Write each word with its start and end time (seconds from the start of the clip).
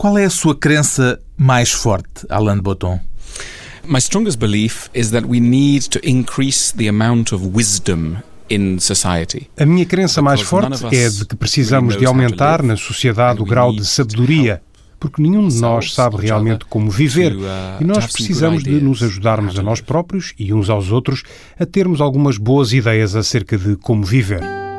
Qual 0.00 0.16
é 0.16 0.24
a 0.24 0.30
sua 0.30 0.54
crença 0.54 1.20
mais 1.36 1.72
forte, 1.72 2.24
Alain 2.30 2.54
de 2.54 2.62
Botton? 2.62 2.98
My 3.86 3.98
strongest 3.98 4.38
belief 4.38 4.88
is 4.94 5.10
that 5.10 5.26
we 5.26 5.40
need 5.40 5.90
to 5.90 6.00
increase 6.02 6.74
the 6.74 6.88
amount 6.88 7.34
of 7.34 7.46
wisdom 7.52 8.16
in 8.48 8.78
society. 8.78 9.50
A 9.60 9.66
minha 9.66 9.84
crença 9.84 10.22
mais 10.22 10.40
forte 10.40 10.86
é 10.86 11.06
de 11.06 11.26
que 11.26 11.36
precisamos 11.36 11.98
de 11.98 12.06
aumentar 12.06 12.62
na 12.62 12.78
sociedade 12.78 13.42
o 13.42 13.44
grau 13.44 13.74
de 13.74 13.84
sabedoria, 13.84 14.62
porque 14.98 15.20
nenhum 15.20 15.46
de 15.46 15.60
nós 15.60 15.92
sabe 15.92 16.16
realmente 16.16 16.64
como 16.64 16.90
viver 16.90 17.34
e 17.78 17.84
nós 17.84 18.06
precisamos 18.10 18.64
de 18.64 18.80
nos 18.80 19.02
ajudarmos 19.02 19.58
a 19.58 19.62
nós 19.62 19.82
próprios 19.82 20.32
e 20.38 20.50
uns 20.54 20.70
aos 20.70 20.90
outros 20.90 21.24
a 21.58 21.66
termos 21.66 22.00
algumas 22.00 22.38
boas 22.38 22.72
ideias 22.72 23.14
acerca 23.14 23.58
de 23.58 23.76
como 23.76 24.02
viver. 24.02 24.69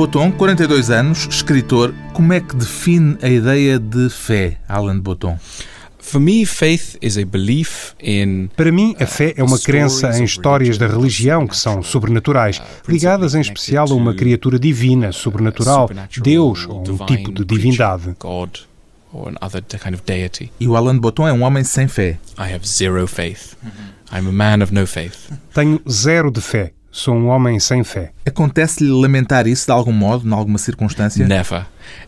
Botton, 0.00 0.32
42 0.32 0.88
anos, 0.88 1.28
escritor, 1.30 1.94
como 2.14 2.32
é 2.32 2.40
que 2.40 2.56
define 2.56 3.18
a 3.20 3.28
ideia 3.28 3.78
de 3.78 4.08
fé, 4.08 4.56
Alain 4.66 4.94
de 4.94 5.02
Botton? 5.02 5.38
Para 8.56 8.72
mim, 8.72 8.96
a 8.98 9.04
fé 9.04 9.34
é 9.36 9.44
uma 9.44 9.58
crença 9.58 10.18
em 10.18 10.24
histórias 10.24 10.78
da 10.78 10.86
religião 10.86 11.46
que 11.46 11.54
são 11.54 11.82
sobrenaturais, 11.82 12.62
ligadas 12.88 13.34
em 13.34 13.42
especial 13.42 13.88
a 13.90 13.94
uma 13.94 14.14
criatura 14.14 14.58
divina, 14.58 15.12
sobrenatural, 15.12 15.90
Deus 16.22 16.66
ou 16.66 16.80
um 16.80 17.04
tipo 17.04 17.30
de 17.30 17.44
divindade. 17.44 18.16
E 20.58 20.66
o 20.66 20.76
Alain 20.76 20.94
de 20.94 21.00
Botton 21.00 21.28
é 21.28 21.32
um 21.34 21.42
homem 21.42 21.62
sem 21.62 21.86
fé. 21.86 22.18
Tenho 25.52 25.78
zero 25.86 26.30
de 26.30 26.40
fé. 26.40 26.72
Sou 26.92 27.14
um 27.14 27.28
homem 27.28 27.60
sem 27.60 27.84
fé. 27.84 28.10
Acontece-lhe 28.26 28.90
lamentar 28.90 29.46
isso 29.46 29.66
de 29.66 29.72
algum 29.72 29.92
modo, 29.92 30.26
em 30.28 30.32
alguma 30.32 30.58
circunstância? 30.58 31.24
Never. 31.24 31.64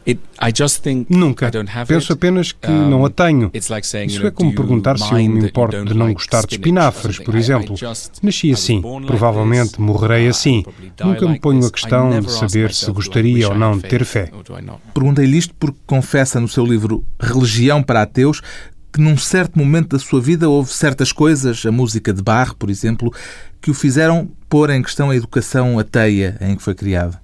It, 0.07 0.21
I 0.41 0.53
just 0.57 0.83
think 0.83 1.07
Nunca. 1.09 1.51
Penso 1.87 2.13
apenas 2.13 2.51
que 2.51 2.71
um, 2.71 2.91
não 2.91 3.05
a 3.05 3.11
tenho. 3.11 3.53
Like 3.71 3.87
saying, 3.87 4.07
Isso 4.07 4.27
é 4.27 4.31
como 4.33 4.53
perguntar 4.53 4.99
se 4.99 5.09
eu 5.13 5.19
me 5.19 5.47
importo 5.47 5.85
de 5.85 5.95
não 5.95 6.13
gostar 6.13 6.45
de 6.45 6.55
espinafres, 6.55 7.19
por 7.19 7.37
exemplo. 7.37 7.77
Nasci 8.23 8.53
assim, 8.53 8.83
provavelmente 9.07 9.81
morrerei 9.81 10.27
assim. 10.27 10.65
Nunca 11.05 11.29
me 11.29 11.39
ponho 11.39 11.65
a 11.65 11.71
questão 11.71 12.21
de 12.21 12.33
saber 12.33 12.75
se 12.75 12.91
gostaria 12.91 13.49
ou 13.49 13.55
não 13.55 13.77
de 13.77 13.85
ter 13.85 14.05
fé. 14.05 14.31
Perguntei-lhe 14.93 15.39
isto 15.39 15.55
porque 15.55 15.79
confessa 15.87 16.41
no 16.41 16.49
seu 16.49 16.67
livro 16.67 17.05
Religião 17.21 17.83
para 17.83 18.03
Ateus 18.03 18.41
que 18.93 19.01
num 19.01 19.17
certo 19.17 19.59
momento 19.59 19.97
da 19.97 19.99
sua 19.99 20.21
vida 20.21 20.51
houve 20.51 20.71
certas 20.71 21.13
coisas, 21.13 21.65
a 21.65 21.73
música 21.73 22.13
de 22.13 22.23
Bach, 22.23 22.55
por 22.59 22.69
exemplo, 22.69 23.11
que 23.59 23.71
o 23.71 23.75
fizeram 23.75 24.29
pôr 24.53 24.69
em 24.69 24.83
questão 24.83 25.09
a 25.09 25.17
educação 25.17 25.79
ateia 25.79 26.37
em 26.39 26.55
que 26.55 26.63
foi 26.63 26.75
criado? 26.75 27.19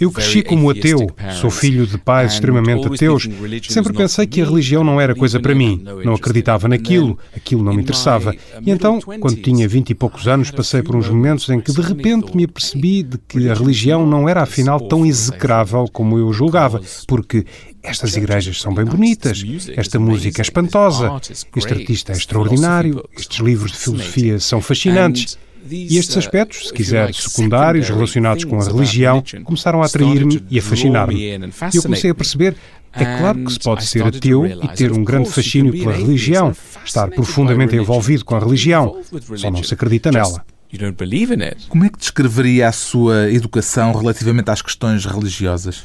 Eu 0.00 0.10
cresci 0.10 0.42
como 0.42 0.70
ateu, 0.70 1.06
sou 1.40 1.50
filho 1.50 1.86
de 1.86 1.98
pais 1.98 2.34
extremamente 2.34 2.86
ateus. 2.86 3.28
Sempre 3.68 3.92
pensei 3.92 4.26
que 4.26 4.40
a 4.40 4.44
religião 4.44 4.82
não 4.82 5.00
era 5.00 5.14
coisa 5.14 5.40
para 5.40 5.54
mim, 5.54 5.82
não 6.04 6.14
acreditava 6.14 6.68
naquilo, 6.68 7.18
aquilo 7.34 7.62
não 7.62 7.74
me 7.74 7.82
interessava. 7.82 8.34
E 8.64 8.70
então, 8.70 9.00
quando 9.00 9.36
tinha 9.36 9.68
vinte 9.68 9.90
e 9.90 9.94
poucos 9.94 10.26
anos, 10.26 10.50
passei 10.50 10.82
por 10.82 10.96
uns 10.96 11.08
momentos 11.08 11.48
em 11.48 11.60
que 11.60 11.72
de 11.72 11.80
repente 11.80 12.36
me 12.36 12.44
apercebi 12.44 13.02
de 13.02 13.18
que 13.18 13.48
a 13.48 13.54
religião 13.54 14.06
não 14.06 14.28
era 14.28 14.42
afinal 14.42 14.80
tão 14.80 15.04
execrável 15.04 15.86
como 15.92 16.18
eu 16.18 16.32
julgava, 16.32 16.80
porque 17.06 17.44
estas 17.82 18.16
igrejas 18.16 18.60
são 18.60 18.74
bem 18.74 18.84
bonitas, 18.84 19.44
esta 19.76 19.98
música 19.98 20.40
é 20.40 20.44
espantosa, 20.44 21.20
este 21.56 21.72
artista 21.72 22.12
é 22.12 22.16
extraordinário, 22.16 23.04
estes 23.16 23.38
livros 23.38 23.72
de 23.72 23.78
filosofia 23.78 24.40
são 24.40 24.60
fascinantes. 24.60 25.38
E 25.70 25.96
estes 25.96 26.16
aspectos, 26.16 26.68
se 26.68 26.72
quiser, 26.72 27.12
secundários 27.14 27.88
relacionados 27.88 28.44
com 28.44 28.60
a 28.60 28.64
religião, 28.64 29.22
começaram 29.44 29.82
a 29.82 29.86
atrair-me 29.86 30.44
e 30.50 30.58
a 30.58 30.62
fascinar-me. 30.62 31.14
E 31.16 31.76
eu 31.76 31.82
comecei 31.82 32.10
a 32.10 32.14
perceber 32.14 32.56
é 32.98 33.18
claro 33.18 33.44
que 33.44 33.52
se 33.52 33.58
pode 33.58 33.84
ser 33.84 34.04
ateu 34.04 34.46
e 34.46 34.68
ter 34.68 34.90
um 34.90 35.04
grande 35.04 35.28
fascínio 35.28 35.72
pela 35.72 35.92
religião, 35.92 36.54
estar 36.84 37.10
profundamente 37.10 37.76
envolvido 37.76 38.24
com 38.24 38.34
a 38.34 38.38
religião, 38.38 39.02
só 39.36 39.50
não 39.50 39.62
se 39.62 39.74
acredita 39.74 40.10
nela. 40.10 40.44
Como 41.68 41.84
é 41.84 41.88
que 41.88 41.98
descreveria 41.98 42.68
a 42.68 42.72
sua 42.72 43.30
educação 43.30 43.92
relativamente 43.92 44.50
às 44.50 44.60
questões 44.60 45.04
religiosas? 45.04 45.82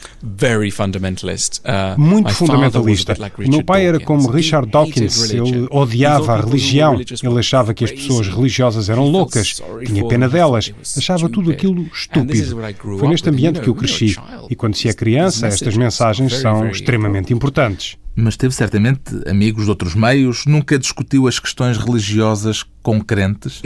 Uh, 1.59 2.00
Muito 2.00 2.34
fundamentalista. 2.34 3.16
O 3.38 3.50
meu 3.50 3.64
pai 3.64 3.86
era 3.86 4.00
como 4.00 4.30
Richard 4.30 4.70
Dawkins. 4.70 5.31
Ele 5.31 5.68
odiava 5.70 6.34
a 6.34 6.41
religião. 6.41 7.00
Ele 7.00 7.40
achava 7.40 7.74
que 7.74 7.86
as 7.86 7.91
pessoas 7.91 8.28
religiosas 8.28 8.90
eram 8.90 9.08
loucas. 9.08 9.62
Tinha 9.86 10.08
pena 10.08 10.28
delas. 10.28 10.72
Achava 10.97 11.30
tudo 11.30 11.52
aquilo 11.52 11.86
estúpido. 11.94 12.58
Foi 13.00 13.08
neste 13.08 13.30
ambiente 13.30 13.59
que 13.59 13.68
eu 13.68 13.75
cresci. 13.75 14.16
E 14.50 14.56
quando 14.56 14.75
se 14.75 14.90
é 14.90 14.94
criança, 14.94 15.47
estas 15.47 15.78
mensagens 15.78 16.38
são 16.38 16.70
extremamente 16.70 17.34
importantes 17.34 17.97
mas 18.16 18.36
teve 18.36 18.53
certamente 18.53 19.02
amigos 19.28 19.66
de 19.66 19.70
outros 19.70 19.96
meios, 19.96 20.46
nunca 20.46 20.78
discutiu 20.78 21.28
as 21.28 21.40
questões 21.40 21.78
religiosas 21.78 22.66
com 22.81 23.00
crentes? 23.02 23.62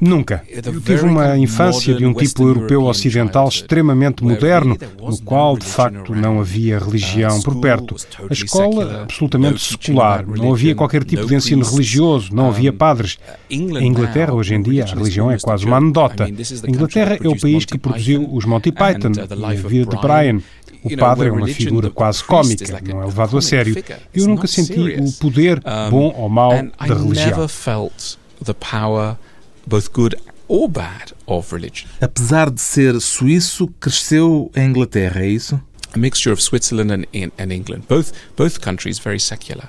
Nunca. 0.00 0.42
Eu 0.48 0.80
tive 0.80 1.04
uma 1.04 1.36
infância 1.38 1.94
de 1.94 2.06
um 2.06 2.14
tipo 2.14 2.42
europeu 2.42 2.84
ocidental 2.84 3.48
extremamente 3.48 4.24
moderno, 4.24 4.76
no 5.00 5.18
qual, 5.22 5.56
de 5.56 5.66
facto, 5.66 6.14
não 6.14 6.40
havia 6.40 6.78
religião 6.78 7.40
por 7.42 7.60
perto. 7.60 7.96
A 8.28 8.32
escola, 8.32 9.02
absolutamente 9.02 9.60
secular. 9.60 10.26
Não 10.26 10.52
havia 10.52 10.74
qualquer 10.74 11.04
tipo 11.04 11.26
de 11.26 11.34
ensino 11.34 11.64
religioso, 11.64 12.34
não 12.34 12.48
havia 12.48 12.72
padres. 12.72 13.18
Em 13.50 13.86
Inglaterra, 13.86 14.32
hoje 14.32 14.54
em 14.54 14.62
dia, 14.62 14.84
a 14.84 14.86
religião 14.86 15.30
é 15.30 15.38
quase 15.38 15.64
uma 15.66 15.76
anedota. 15.76 16.24
A 16.24 16.70
Inglaterra 16.70 17.18
é 17.22 17.28
o 17.28 17.38
país 17.38 17.64
que 17.64 17.78
produziu 17.78 18.28
os 18.32 18.44
Monty 18.44 18.72
Python 18.72 19.12
e 19.14 19.44
a 19.44 19.54
vida 19.68 19.90
de 19.90 20.00
Brian. 20.00 20.40
O 20.84 20.96
padre 20.96 21.28
é 21.28 21.32
uma 21.32 21.46
figura 21.64 21.90
quase 21.90 22.24
cômica, 22.24 22.80
não 22.92 23.02
é? 23.02 23.04
Levado 23.06 23.38
a 23.38 23.42
sério. 23.42 23.74
Eu 24.14 24.26
nunca 24.28 24.46
senti 24.46 24.72
o 25.00 25.12
poder, 25.20 25.60
bom 25.90 26.12
ou 26.16 26.28
mau, 26.28 26.50
da 26.88 26.94
religião. 27.04 27.26
Apesar 32.00 32.50
de 32.50 32.60
ser 32.60 33.00
suíço, 33.00 33.68
cresceu 33.80 34.50
em 34.56 34.68
Inglaterra, 34.68 35.22
é 35.22 35.28
isso? 35.28 35.60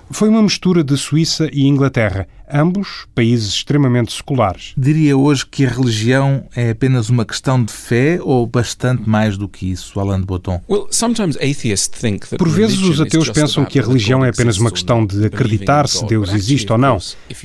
Foi 0.09 0.29
uma 0.29 0.41
mistura 0.41 0.83
de 0.83 0.97
Suíça 0.97 1.49
e 1.51 1.67
Inglaterra, 1.67 2.27
ambos 2.53 3.05
países 3.15 3.49
extremamente 3.49 4.13
seculares. 4.13 4.73
Diria 4.77 5.17
hoje 5.17 5.45
que 5.45 5.65
a 5.65 5.69
religião 5.69 6.45
é 6.55 6.69
apenas 6.69 7.09
uma 7.09 7.25
questão 7.25 7.63
de 7.63 7.73
fé 7.73 8.19
ou 8.21 8.45
bastante 8.45 9.09
mais 9.09 9.37
do 9.37 9.47
que 9.49 9.71
isso, 9.71 9.99
Alain 9.99 10.19
de 10.19 10.25
Botton? 10.25 10.61
Well, 10.69 10.87
sometimes 10.91 11.35
atheists 11.37 11.87
think 11.87 12.27
that 12.27 12.37
Por 12.37 12.49
vezes 12.49 12.79
os 12.81 13.01
ateus 13.01 13.29
pensam 13.29 13.65
que 13.65 13.79
a 13.79 13.81
religião 13.81 14.23
é 14.23 14.29
apenas 14.29 14.57
uma 14.57 14.71
questão 14.71 15.05
de 15.05 15.25
acreditar 15.25 15.87
se 15.87 16.05
Deus 16.05 16.33
existe 16.33 16.71
ou 16.71 16.77
não, 16.77 16.99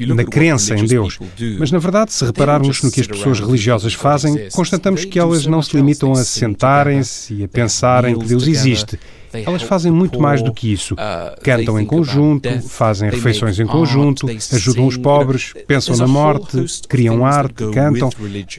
na 0.08 0.24
crença 0.24 0.74
em 0.74 0.84
Deus. 0.84 1.18
Mas 1.58 1.70
na 1.70 1.78
verdade, 1.78 2.12
se 2.12 2.24
repararmos 2.24 2.82
no 2.82 2.90
que 2.90 3.00
as 3.00 3.06
pessoas 3.06 3.40
religiosas 3.40 3.94
fazem, 3.94 4.48
constatamos 4.52 5.04
que 5.04 5.18
elas 5.18 5.46
não 5.46 5.62
se 5.62 5.76
limitam 5.76 6.12
a 6.12 6.24
sentarem-se 6.24 7.34
e 7.34 7.44
a 7.44 7.48
pensarem 7.48 8.18
que 8.18 8.26
Deus 8.26 8.46
existe. 8.46 8.98
Elas 9.32 9.62
fazem 9.62 9.92
muito 9.92 10.20
mais 10.20 10.42
do 10.42 10.52
que 10.52 10.72
isso. 10.72 10.94
Uh, 10.94 11.40
Cantam 11.42 11.78
em 11.78 11.84
conjunto, 11.84 12.48
fazem 12.62 13.10
refeições 13.10 13.58
em 13.60 13.66
conjunto, 13.66 14.26
ajudam 14.52 14.86
os 14.86 14.96
pobres, 14.98 15.54
pensam 15.66 15.96
na 15.96 16.06
morte, 16.06 16.64
criam 16.88 17.24
arte, 17.24 17.64
cantam. 17.72 18.10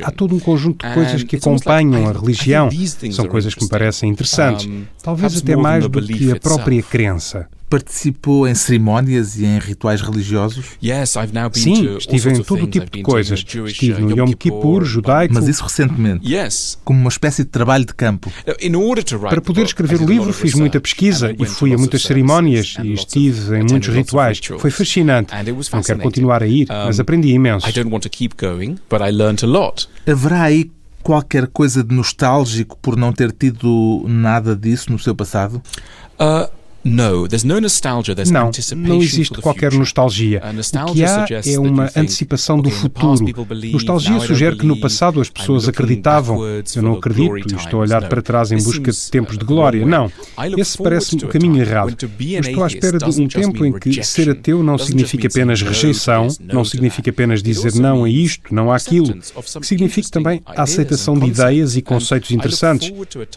Há 0.03 0.11
todo 0.11 0.35
um 0.35 0.39
conjunto 0.39 0.85
de 0.87 0.93
coisas 0.93 1.23
que 1.23 1.35
acompanham 1.35 2.07
a 2.07 2.11
religião. 2.11 2.69
São 3.11 3.27
coisas 3.27 3.53
que 3.53 3.63
me 3.63 3.69
parecem 3.69 4.09
interessantes, 4.09 4.69
talvez 5.09 5.37
até 5.37 5.55
mais 5.55 5.87
do 5.87 6.01
que 6.01 6.31
a 6.31 6.35
própria 6.39 6.81
crença. 6.83 7.47
participou 7.69 8.47
em 8.47 8.55
cerimónias 8.55 9.37
e 9.37 9.45
em 9.45 9.59
rituais 9.59 10.01
religiosos? 10.01 10.65
Sim, 11.59 11.97
estive 11.97 12.31
em 12.31 12.41
todo 12.41 12.65
tipo 12.67 12.89
de 12.91 13.03
coisas. 13.03 13.45
Estive 13.67 14.01
no 14.01 14.17
Yom 14.17 14.33
Kippur 14.33 14.83
judaico. 14.83 15.35
Mas 15.35 15.47
isso 15.47 15.63
recentemente, 15.63 16.27
como 16.83 16.99
uma 16.99 17.09
espécie 17.09 17.43
de 17.43 17.49
trabalho 17.49 17.85
de 17.85 17.93
campo. 17.93 18.31
Para 19.29 19.41
poder 19.41 19.63
escrever 19.65 20.01
o 20.01 20.05
livro, 20.05 20.33
fiz 20.33 20.55
muita 20.55 20.79
pesquisa 20.81 21.31
e 21.37 21.45
fui 21.45 21.73
a 21.73 21.77
muitas 21.77 22.01
cerimónias 22.01 22.75
e 22.83 22.93
estive 22.93 23.57
em 23.57 23.63
muitos 23.69 23.93
rituais. 23.93 24.39
Foi 24.57 24.71
fascinante. 24.71 25.31
Não 25.71 25.83
quero 25.83 25.99
continuar 25.99 26.41
a 26.41 26.47
ir, 26.47 26.65
mas 26.85 26.99
aprendi 26.99 27.29
imenso. 27.29 27.67
Haverá 30.07 30.41
aí 30.43 30.71
qualquer 31.03 31.47
coisa 31.47 31.83
de 31.83 31.93
nostálgico 31.93 32.77
por 32.81 32.95
não 32.95 33.11
ter 33.11 33.31
tido 33.31 34.03
nada 34.07 34.55
disso 34.55 34.91
no 34.91 34.99
seu 34.99 35.15
passado? 35.15 35.61
Uh, 36.19 36.58
não, 36.83 38.51
não 38.75 39.01
existe 39.01 39.41
qualquer 39.41 39.73
nostalgia. 39.73 40.41
O 40.89 40.93
que 40.93 41.03
há 41.03 41.25
é 41.45 41.59
uma 41.59 41.89
antecipação 41.95 42.59
do 42.59 42.69
futuro. 42.69 43.25
Nostalgia 43.71 44.19
sugere 44.19 44.55
que 44.55 44.65
no 44.65 44.79
passado 44.79 45.19
as 45.19 45.29
pessoas 45.29 45.67
acreditavam. 45.67 46.39
Eu 46.75 46.81
não 46.81 46.93
acredito 46.93 47.53
e 47.53 47.55
estou 47.55 47.81
a 47.81 47.83
olhar 47.83 48.07
para 48.07 48.21
trás 48.21 48.51
em 48.51 48.57
busca 48.57 48.91
de 48.91 49.11
tempos 49.11 49.37
de 49.37 49.45
glória. 49.45 49.85
Não. 49.85 50.11
Esse 50.57 50.77
parece-me 50.77 51.23
o 51.23 51.27
caminho 51.27 51.61
errado. 51.61 51.95
Eu 51.99 52.39
estou 52.39 52.63
à 52.63 52.67
espera 52.67 52.97
de 52.97 53.21
um 53.21 53.27
tempo 53.27 53.65
em 53.65 53.73
que 53.73 54.03
ser 54.03 54.29
ateu 54.29 54.63
não 54.63 54.77
significa 54.77 55.27
apenas 55.27 55.61
rejeição, 55.61 56.27
não 56.41 56.63
significa 56.63 57.09
apenas 57.09 57.43
dizer 57.43 57.75
não 57.75 58.03
a 58.03 58.09
isto, 58.09 58.53
não 58.53 58.71
àquilo, 58.71 59.13
que 59.13 59.67
significa 59.67 60.09
também 60.09 60.41
a 60.45 60.63
aceitação 60.63 61.17
de 61.17 61.27
ideias 61.27 61.75
e 61.75 61.81
conceitos 61.81 62.31
interessantes. 62.31 62.91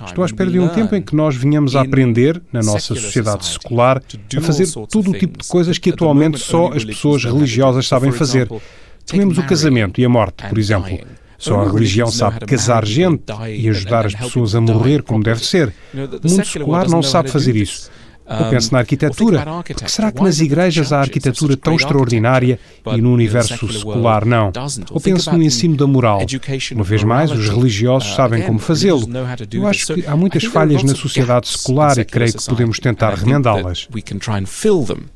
Estou 0.07 0.23
à 0.23 0.27
espera 0.27 0.51
de 0.51 0.59
um 0.59 0.69
tempo 0.69 0.95
em 0.95 1.03
que 1.03 1.15
nós 1.15 1.35
venhamos 1.35 1.75
a 1.75 1.83
aprender, 1.83 2.41
na 2.53 2.61
nossa 2.61 2.95
sociedade 2.95 3.32
sociedade 3.33 3.47
secular 3.47 4.03
a 4.37 4.41
fazer 4.41 4.67
todo 4.89 5.11
o 5.11 5.19
tipo 5.19 5.39
de 5.39 5.49
coisas 5.49 5.79
que 5.79 5.91
atualmente 5.91 6.39
só 6.39 6.73
as 6.73 6.85
pessoas 6.85 7.25
religiosas 7.25 7.87
sabem 7.87 8.13
fazer. 8.13 8.49
Tomemos 9.07 9.39
o 9.39 9.43
casamento 9.45 10.01
e 10.01 10.05
a 10.05 10.09
morte, 10.09 10.47
por 10.49 10.59
exemplo. 10.59 10.99
Só 11.39 11.61
a 11.61 11.73
religião 11.73 12.07
sabe 12.07 12.47
casar 12.47 12.87
gente 12.87 13.25
e 13.49 13.69
ajudar 13.69 14.07
as 14.07 14.15
pessoas 14.15 14.55
a 14.55 14.61
morrer 14.61 15.03
como 15.03 15.25
deve 15.25 15.45
ser. 15.45 15.75
O 15.93 16.29
mundo 16.29 16.45
secular 16.45 16.89
não 16.89 17.03
sabe 17.03 17.31
fazer 17.31 17.57
isso. 17.57 17.91
Eu 18.41 18.51
penso 18.51 18.73
na 18.73 18.79
arquitetura. 18.79 19.45
Porque 19.65 19.89
será 19.89 20.11
que 20.13 20.23
nas 20.23 20.41
igrejas 20.41 20.93
há 20.93 21.01
arquitetura 21.01 21.57
tão 21.57 21.75
extraordinária 21.75 22.59
e 22.87 23.01
no 23.01 23.13
universo 23.13 23.71
secular 23.73 24.25
não? 24.25 24.53
Ou 24.91 25.01
penso 25.01 25.33
no 25.33 25.43
ensino 25.43 25.77
da 25.77 25.87
moral. 25.87 26.21
Uma 26.75 26.85
vez 26.85 27.03
mais, 27.05 27.31
os 27.31 27.49
religiosos 27.49 28.15
sabem 28.15 28.43
como 28.43 28.59
fazê-lo. 28.59 29.07
Eu 29.53 29.67
acho 29.67 29.95
que 29.95 30.07
há 30.07 30.17
muitas 30.17 30.45
falhas 30.45 30.83
na 30.83 30.95
sociedade 30.95 31.49
secular 31.49 31.99
e 31.99 32.05
creio 32.05 32.33
que 32.33 32.45
podemos 32.45 32.79
tentar 32.79 33.15
remendá-las. 33.15 33.89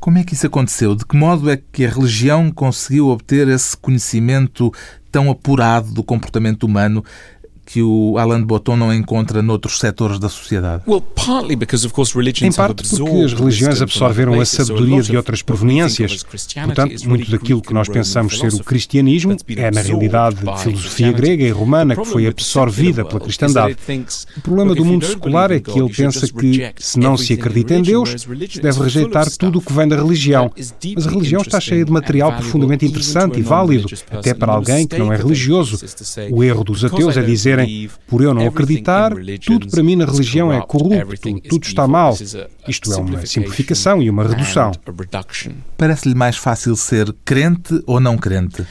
Como 0.01 0.19
é 0.19 0.25
que 0.25 0.35
isso 0.35 0.47
aconteceu? 0.47 0.95
De 0.95 1.05
que 1.05 1.17
modo 1.17 1.51
é 1.51 1.59
que 1.73 1.85
a 1.85 1.91
religião 1.91 2.51
conseguiu 2.51 3.09
obter 3.09 3.49
esse 3.49 3.77
conhecimento 3.77 4.73
tão 5.11 5.31
apurado 5.31 5.93
do 5.93 6.05
comportamento 6.05 6.65
humano 6.65 7.03
que 7.67 7.83
o 7.83 8.17
Alain 8.17 8.39
de 8.39 8.47
Botton 8.47 8.77
não 8.77 8.95
encontra 8.95 9.43
noutros 9.43 9.81
setores 9.81 10.21
da 10.21 10.29
sociedade? 10.29 10.85
Em 12.47 12.53
parte 12.53 12.89
porque 12.89 13.25
as 13.25 13.33
religiões 13.33 13.83
absorveram 13.83 14.41
a 14.41 14.45
sabedoria 14.45 15.03
de 15.03 15.17
outras 15.17 15.43
proveniências. 15.43 16.23
Portanto, 16.23 17.09
muito 17.09 17.31
daquilo 17.31 17.61
que 17.61 17.75
nós 17.75 17.89
pensamos 17.89 18.39
ser 18.39 18.55
o 18.55 18.63
cristianismo 18.63 19.37
é, 19.57 19.71
na 19.71 19.83
realidade, 19.83 20.37
filosofia 20.63 21.11
grega 21.13 21.45
e 21.45 21.51
romana 21.51 21.97
que 21.97 22.05
foi 22.05 22.27
absorvida 22.27 23.05
pela 23.05 23.21
cristandade. 23.21 23.77
O 24.37 24.41
problema 24.41 24.75
do 24.75 24.85
mundo 24.85 25.05
secular 25.05 25.51
é 25.51 25.59
que 25.59 25.79
ele 25.79 25.93
pensa 25.93 26.27
que, 26.29 26.73
se 26.77 26.99
não 26.99 27.17
se 27.17 27.33
acredita 27.33 27.75
em 27.75 27.83
Deus, 27.83 28.15
se 28.49 28.61
deve 28.61 28.81
rejeitar 28.81 29.29
tudo 29.37 29.59
o 29.59 29.63
que 29.63 29.73
vem 29.73 29.89
da 29.89 29.97
religião. 29.97 30.53
Mas 30.95 31.07
a 31.07 31.11
religião 31.11 31.43
está 31.43 31.59
cheia 31.59 31.85
de 31.85 31.91
material 31.91 32.33
profundamente 32.33 32.87
interessante 32.87 33.41
e 33.41 33.43
válido, 33.43 33.89
até 34.11 34.33
para 34.33 34.53
alguém 34.53 34.87
que 34.87 34.97
não 34.99 35.13
é 35.13 35.17
religioso. 35.17 35.79
O 36.31 36.45
erro 36.45 36.63
dos 36.63 36.85
ateus 36.85 37.17
é 37.17 37.23
dizer 37.23 37.56
dizerem, 37.65 37.91
por 38.07 38.23
eu 38.23 38.35
não 38.35 38.47
acreditar, 38.47 39.13
tudo 39.45 39.69
para 39.69 39.83
mim 39.83 39.97
na 39.97 40.05
religião 40.05 40.53
é 40.53 40.61
corrupto, 40.61 41.41
tudo 41.49 41.65
está 41.65 41.87
mal. 41.87 42.17
Isto 42.69 42.93
é 42.93 42.97
uma 42.97 43.25
simplificação 43.27 44.03
e 44.03 44.11
uma 44.11 44.27
redução. 44.27 44.73
Parece-lhe 45.77 46.15
mais 46.15 46.37
fácil 46.37 46.77
ser 46.77 47.15
crente 47.25 47.83
ou 47.87 48.01
não 48.01 48.17
crente? 48.19 48.67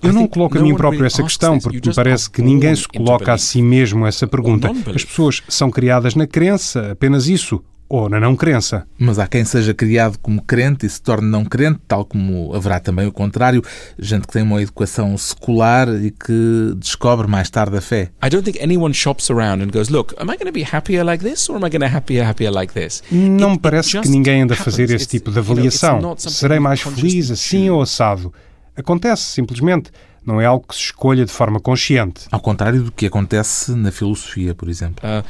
Eu 0.00 0.12
não 0.12 0.28
coloco 0.28 0.56
a 0.56 0.60
mim 0.62 0.76
próprio 0.76 1.04
essa 1.04 1.24
questão 1.24 1.58
porque 1.58 1.80
me 1.88 1.94
parece 1.94 2.30
que 2.30 2.40
ninguém 2.40 2.74
se 2.76 2.86
coloca 2.86 3.32
a 3.32 3.38
si 3.38 3.60
mesmo 3.60 4.06
essa 4.06 4.28
pergunta. 4.28 4.70
As 4.94 5.04
pessoas 5.04 5.42
são 5.48 5.70
criadas 5.70 6.14
na 6.14 6.26
crença, 6.26 6.92
apenas 6.92 7.26
isso 7.26 7.60
ou 7.94 8.08
na 8.08 8.18
não 8.18 8.34
crença. 8.34 8.86
Mas 8.98 9.18
há 9.18 9.26
quem 9.26 9.44
seja 9.44 9.72
criado 9.72 10.18
como 10.18 10.42
crente 10.42 10.84
e 10.84 10.90
se 10.90 11.00
torne 11.00 11.28
não 11.28 11.44
crente, 11.44 11.78
tal 11.86 12.04
como 12.04 12.54
haverá 12.54 12.80
também 12.80 13.06
o 13.06 13.12
contrário, 13.12 13.62
gente 13.98 14.26
que 14.26 14.32
tem 14.32 14.42
uma 14.42 14.60
educação 14.60 15.16
secular 15.16 15.88
e 16.02 16.10
que 16.10 16.74
descobre 16.76 17.28
mais 17.28 17.48
tarde 17.48 17.76
a 17.76 17.80
fé. 17.80 18.10
I 18.24 18.28
don't 18.28 18.44
think 18.44 18.60
anyone 18.62 18.92
shops 18.92 19.30
around 19.30 19.62
and 19.62 19.68
goes, 19.68 19.88
look, 19.90 20.14
am 20.18 20.30
I 20.30 20.36
going 20.36 20.46
to 20.46 20.52
be 20.52 20.64
happier 20.64 21.04
like 21.04 21.22
this 21.22 21.48
or 21.48 21.56
am 21.56 21.64
I 21.64 21.70
going 21.70 21.88
to 21.88 21.96
happier 21.96 22.24
happier 22.24 22.50
like 22.50 22.72
this? 22.74 23.02
Não 23.12 23.50
me 23.50 23.58
parece 23.58 24.00
que 24.00 24.08
ninguém 24.08 24.42
anda 24.42 24.54
a 24.54 24.56
fazer 24.56 24.90
esse 24.90 25.06
tipo 25.06 25.30
de 25.30 25.38
avaliação. 25.38 26.16
Serei 26.18 26.58
mais 26.58 26.80
feliz 26.80 27.30
assim 27.30 27.70
ou 27.70 27.80
assado? 27.80 28.32
Acontece 28.76 29.22
simplesmente. 29.22 29.90
Não 30.26 30.40
é 30.40 30.46
algo 30.46 30.66
que 30.66 30.74
se 30.74 30.80
escolha 30.80 31.24
de 31.24 31.32
forma 31.32 31.60
consciente. 31.60 32.22
Ao 32.30 32.40
contrário 32.40 32.82
do 32.82 32.92
que 32.92 33.06
acontece 33.06 33.72
na 33.72 33.90
filosofia, 33.90 34.54
por 34.54 34.68
exemplo. 34.68 35.04
Uh, 35.04 35.24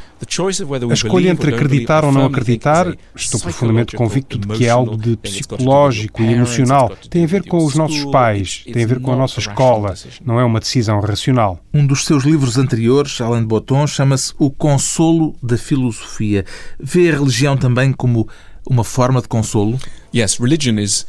a 0.91 0.95
escolha 0.95 1.29
entre 1.29 1.55
acreditar 1.55 2.05
ou 2.05 2.13
não 2.13 2.27
acreditar, 2.27 2.95
estou 3.15 3.41
profundamente 3.41 3.97
convicto 3.97 4.39
de 4.39 4.47
que 4.49 4.67
é 4.67 4.71
algo 4.71 4.97
de 4.97 5.17
psicológico 5.17 6.23
e 6.23 6.33
emocional. 6.33 6.91
Tem 7.11 7.25
a 7.25 7.27
ver 7.27 7.45
com 7.45 7.65
os 7.65 7.75
nossos 7.75 8.05
pais, 8.07 8.65
tem 8.73 8.85
a 8.85 8.87
ver 8.87 9.01
com 9.01 9.13
a 9.13 9.17
nossa 9.17 9.41
escola. 9.41 9.95
Não 10.25 10.39
é 10.39 10.45
uma 10.45 10.61
decisão 10.61 11.01
racional. 11.01 11.61
Um 11.73 11.87
dos 11.87 12.05
seus 12.05 12.25
livros 12.25 12.57
anteriores, 12.57 13.21
Alain 13.21 13.41
de 13.41 13.47
Botton, 13.47 13.87
chama-se 13.87 14.33
O 14.39 14.51
Consolo 14.51 15.35
da 15.43 15.59
Filosofia. 15.59 16.45
Vê 16.79 17.11
a 17.11 17.15
religião 17.15 17.57
também 17.57 17.93
como 17.93 18.29
uma 18.69 18.85
forma 18.85 19.21
de 19.21 19.29
consolo? 19.29 19.79
Yes, 20.15 20.39
religion 20.39 20.79
is. 20.79 21.07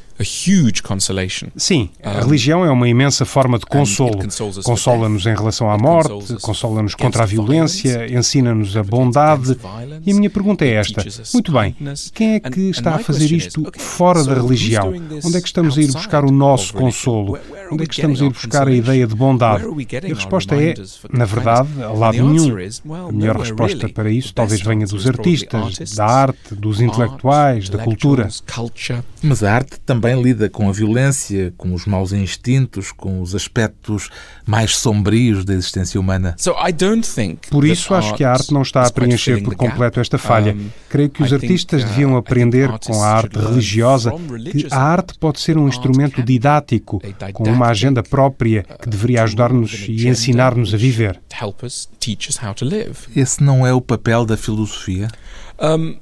Sim, 1.57 1.89
a 2.03 2.21
religião 2.21 2.63
é 2.63 2.71
uma 2.71 2.87
imensa 2.87 3.25
forma 3.25 3.59
de 3.59 3.65
consolo. 3.65 4.19
Consola-nos 4.63 5.25
em 5.25 5.35
relação 5.35 5.69
à 5.69 5.77
morte, 5.77 6.35
consola-nos 6.41 6.95
contra 6.95 7.23
a 7.23 7.25
violência, 7.25 8.07
ensina-nos 8.11 8.77
a 8.77 8.83
bondade. 8.83 9.57
E 10.05 10.11
a 10.11 10.15
minha 10.15 10.29
pergunta 10.29 10.63
é 10.63 10.73
esta: 10.73 11.03
muito 11.33 11.51
bem, 11.51 11.75
quem 12.13 12.35
é 12.35 12.39
que 12.39 12.69
está 12.69 12.95
a 12.95 12.99
fazer 12.99 13.31
isto 13.31 13.63
fora 13.77 14.23
da 14.23 14.35
religião? 14.35 14.93
Onde 15.23 15.37
é 15.37 15.41
que 15.41 15.47
estamos 15.47 15.77
a 15.77 15.81
ir 15.81 15.91
buscar 15.91 16.23
o 16.23 16.31
nosso 16.31 16.73
consolo? 16.73 17.37
Onde 17.71 17.83
é 17.83 17.87
que 17.87 17.95
estamos 17.95 18.21
a 18.21 18.25
ir 18.25 18.29
buscar 18.29 18.67
a 18.67 18.71
ideia 18.71 19.07
de 19.07 19.15
bondade? 19.15 19.63
E 20.07 20.11
a 20.11 20.15
resposta 20.15 20.55
é, 20.55 20.75
na 21.11 21.25
verdade, 21.25 21.67
a 21.83 21.91
lado 21.91 22.23
nenhum. 22.23 22.55
A 23.09 23.11
melhor 23.11 23.37
resposta 23.37 23.89
para 23.89 24.09
isso 24.09 24.33
talvez 24.33 24.61
venha 24.61 24.85
dos 24.85 25.07
artistas, 25.07 25.95
da 25.95 26.05
arte, 26.05 26.55
dos 26.55 26.79
intelectuais, 26.79 27.69
da 27.69 27.79
cultura. 27.79 28.29
Mas 29.21 29.43
a 29.43 29.51
arte 29.53 29.79
também 29.85 30.04
lida 30.13 30.49
com 30.49 30.67
a 30.69 30.71
violência, 30.71 31.53
com 31.57 31.73
os 31.73 31.85
maus 31.85 32.11
instintos, 32.11 32.91
com 32.91 33.21
os 33.21 33.33
aspectos 33.33 34.09
mais 34.45 34.75
sombrios 34.75 35.45
da 35.45 35.53
existência 35.53 35.99
humana. 35.99 36.35
Por 37.49 37.65
isso, 37.65 37.93
acho 37.93 38.13
que 38.15 38.23
a 38.23 38.31
arte 38.31 38.53
não 38.53 38.61
está 38.61 38.85
a 38.85 38.91
preencher 38.91 39.41
por 39.41 39.55
completo 39.55 39.99
esta 39.99 40.17
falha. 40.17 40.55
Creio 40.89 41.09
que 41.09 41.23
os 41.23 41.31
artistas 41.31 41.83
uh, 41.83 41.87
deviam 41.87 42.17
aprender 42.17 42.69
com 42.79 43.01
a 43.01 43.07
arte 43.07 43.39
religiosa 43.39 44.11
que 44.51 44.67
a 44.71 44.79
arte 44.79 45.17
pode 45.17 45.39
ser 45.39 45.57
um 45.57 45.67
instrumento 45.67 46.21
didático, 46.21 47.01
com 47.33 47.43
uma 47.43 47.67
agenda 47.67 48.03
própria 48.03 48.63
que 48.81 48.89
deveria 48.89 49.23
ajudar-nos 49.23 49.85
e 49.87 50.07
ensinar-nos 50.07 50.73
a 50.73 50.77
viver. 50.77 51.19
Esse 53.15 53.43
não 53.43 53.65
é 53.65 53.73
o 53.73 53.81
papel 53.81 54.25
da 54.25 54.37
filosofia? 54.37 55.07
Um, 55.59 55.97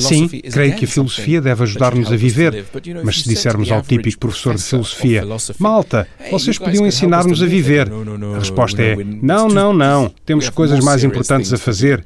Sim, 0.00 0.28
creio 0.28 0.74
que 0.76 0.84
a 0.84 0.88
filosofia 0.88 1.40
deve 1.40 1.62
ajudar-nos 1.62 2.12
a 2.12 2.16
viver. 2.16 2.64
Mas 3.04 3.20
se 3.20 3.28
dissermos 3.28 3.70
ao 3.70 3.82
típico 3.82 4.18
professor 4.18 4.54
de 4.56 4.62
filosofia, 4.62 5.24
Malta, 5.58 6.08
vocês 6.30 6.58
podiam 6.58 6.86
ensinar-nos 6.86 7.42
a 7.42 7.46
viver. 7.46 7.90
A 8.34 8.38
resposta 8.38 8.82
é: 8.82 8.96
não, 9.22 9.48
não, 9.48 9.72
não, 9.72 10.12
temos 10.24 10.48
coisas 10.48 10.82
mais 10.84 11.04
importantes 11.04 11.52
a 11.52 11.58
fazer. 11.58 12.04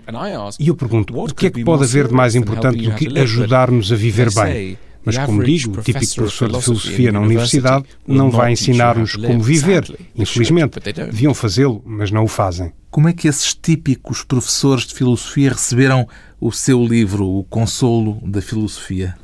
E 0.58 0.68
eu 0.68 0.74
pergunto: 0.76 1.18
o 1.18 1.34
que 1.34 1.46
é 1.46 1.50
que 1.50 1.64
pode 1.64 1.84
haver 1.84 2.08
de 2.08 2.14
mais 2.14 2.34
importante 2.34 2.82
do 2.82 2.92
que 2.94 3.18
ajudar-nos 3.18 3.90
a 3.92 3.96
viver 3.96 4.32
bem? 4.34 4.78
Mas, 5.04 5.18
como 5.18 5.44
digo, 5.44 5.78
o 5.78 5.82
típico 5.82 6.14
professor 6.14 6.50
de 6.50 6.62
filosofia 6.62 7.12
na 7.12 7.20
universidade 7.20 7.84
não 8.06 8.30
vai 8.30 8.52
ensinar-nos 8.52 9.16
como 9.16 9.42
viver. 9.42 9.84
Infelizmente, 10.16 10.80
deviam 10.80 11.34
fazê-lo, 11.34 11.82
mas 11.84 12.10
não 12.10 12.24
o 12.24 12.28
fazem. 12.28 12.72
Como 12.90 13.08
é 13.08 13.12
que 13.12 13.26
esses 13.26 13.54
típicos 13.54 14.22
professores 14.22 14.86
de 14.86 14.94
filosofia 14.94 15.50
receberam 15.50 16.08
o 16.40 16.52
seu 16.52 16.84
livro, 16.84 17.26
O 17.26 17.44
Consolo 17.44 18.20
da 18.24 18.40
Filosofia? 18.40 19.16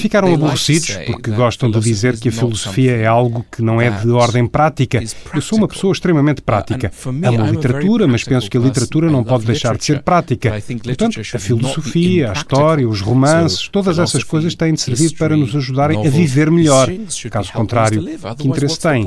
Ficaram 0.00 0.32
aborrecidos 0.32 0.96
porque 1.06 1.30
gostam 1.30 1.70
de 1.70 1.80
dizer 1.80 2.18
que 2.18 2.28
a 2.28 2.32
filosofia 2.32 2.92
é 2.92 3.06
algo 3.06 3.44
que 3.50 3.62
não 3.62 3.80
é 3.80 3.90
de 3.90 4.10
ordem 4.10 4.46
prática. 4.46 5.02
Eu 5.34 5.40
sou 5.40 5.58
uma 5.58 5.68
pessoa 5.68 5.92
extremamente 5.92 6.40
prática. 6.42 6.90
Amo 7.04 7.42
a 7.42 7.50
literatura, 7.50 8.06
mas 8.06 8.24
penso 8.24 8.50
que 8.50 8.56
a 8.56 8.60
literatura 8.60 9.10
não 9.10 9.24
pode 9.24 9.44
deixar 9.44 9.76
de 9.76 9.84
ser 9.84 10.02
prática. 10.02 10.62
Portanto, 10.82 11.20
a 11.20 11.38
filosofia, 11.38 12.30
a 12.30 12.32
história, 12.32 12.88
os 12.88 13.00
romances, 13.00 13.68
todas 13.68 13.98
essas 13.98 14.22
coisas 14.22 14.54
têm 14.54 14.74
de 14.74 14.80
servir 14.80 15.14
para 15.16 15.36
nos 15.36 15.54
ajudarem 15.54 16.06
a 16.06 16.10
viver 16.10 16.50
melhor. 16.50 16.88
Caso 17.30 17.52
contrário, 17.52 18.02
que 18.36 18.48
interesse 18.48 18.78
têm? 18.78 19.04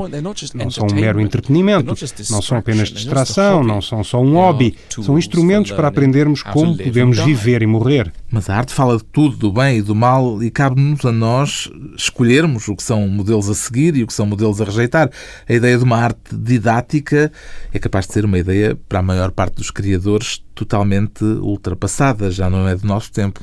Não 0.54 0.70
são 0.72 0.88
um 0.88 0.96
mero 0.96 1.22
entretenimento, 1.22 1.96
não 2.30 2.42
são 2.42 2.58
apenas 2.58 2.90
distração, 2.90 3.64
não 3.64 3.82
são 3.82 4.04
só 4.04 4.22
um 4.22 4.34
hobby. 4.34 4.76
São 4.90 5.18
instrumentos 5.18 5.72
para 5.72 5.88
aprendermos 5.88 6.44
como 6.44 6.78
podemos 6.78 7.20
viver 7.20 7.62
e 7.62 7.68
morrer. 7.68 8.12
Mas 8.32 8.49
a 8.50 8.58
arte 8.58 8.74
fala 8.74 8.98
de 8.98 9.04
tudo, 9.04 9.38
do 9.38 9.52
bem 9.52 9.78
e 9.78 9.82
do 9.82 9.94
mal, 9.94 10.42
e 10.42 10.50
cabe-nos 10.50 11.06
a 11.06 11.12
nós 11.12 11.70
escolhermos 11.96 12.68
o 12.68 12.76
que 12.76 12.84
são 12.84 13.08
modelos 13.08 13.50
a 13.50 13.54
seguir 13.54 13.96
e 13.96 14.04
o 14.04 14.08
que 14.08 14.14
são 14.14 14.26
modelos 14.26 14.60
a 14.62 14.66
rejeitar. 14.66 15.10
A 15.48 15.54
ideia 15.54 15.78
de 15.78 15.84
uma 15.84 15.98
arte 15.98 16.36
didática 16.36 17.32
é 17.74 17.80
capaz 17.80 18.08
de 18.08 18.14
ser 18.14 18.26
uma 18.26 18.38
ideia, 18.38 18.78
para 18.88 19.00
a 19.00 19.04
maior 19.04 19.32
parte 19.32 19.56
dos 19.56 19.72
criadores, 19.72 20.42
totalmente 20.60 21.24
ultrapassada, 21.24 22.30
já 22.30 22.50
não 22.50 22.68
é 22.68 22.76
do 22.76 22.86
nosso 22.86 23.12
tempo. 23.14 23.40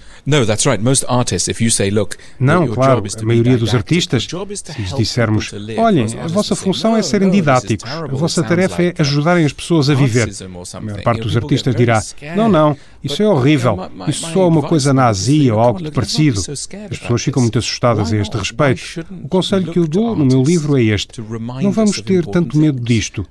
Não, 2.39 2.69
claro, 2.69 3.03
a 3.03 3.25
maioria 3.25 3.57
dos 3.57 3.75
artistas, 3.75 4.27
se 4.27 4.81
lhes 4.83 4.93
dissermos, 4.95 5.51
olhem, 5.79 6.07
a 6.23 6.27
vossa 6.27 6.55
função 6.55 6.95
é 6.95 7.01
serem 7.01 7.31
didáticos, 7.31 7.91
a 7.91 8.07
vossa 8.09 8.43
tarefa 8.43 8.83
é 8.83 8.95
ajudarem 8.99 9.47
as 9.47 9.53
pessoas 9.53 9.89
a 9.89 9.95
viver. 9.95 10.29
A 10.75 10.81
maior 10.81 11.03
parte 11.03 11.23
dos 11.23 11.37
artistas 11.37 11.75
dirá, 11.75 12.03
não, 12.37 12.51
não, 12.51 12.77
isso 13.03 13.23
é 13.23 13.27
horrível, 13.29 13.79
isso 14.09 14.31
só 14.31 14.43
é 14.43 14.47
uma 14.47 14.63
coisa 14.63 14.93
nazi 14.97 15.51
ou 15.51 15.61
algo 15.61 15.83
de 15.83 15.91
parecido. 15.91 16.41
As 16.41 16.99
pessoas 16.99 17.23
ficam 17.23 17.43
muito 17.43 17.59
assustadas 17.59 18.13
a 18.13 18.17
este 18.17 18.37
respeito. 18.37 18.83
O 19.23 19.29
conselho 19.29 19.71
que 19.71 19.79
eu 19.79 19.87
dou 19.87 20.17
no 20.17 20.25
meu 20.25 20.43
livro 20.43 20.77
é 20.77 20.83
este, 20.83 21.21
não 21.63 21.71
vamos 21.71 22.01
ter 22.01 22.27
tanto 22.27 22.59
medo 22.59 22.81
disto. 22.81 23.25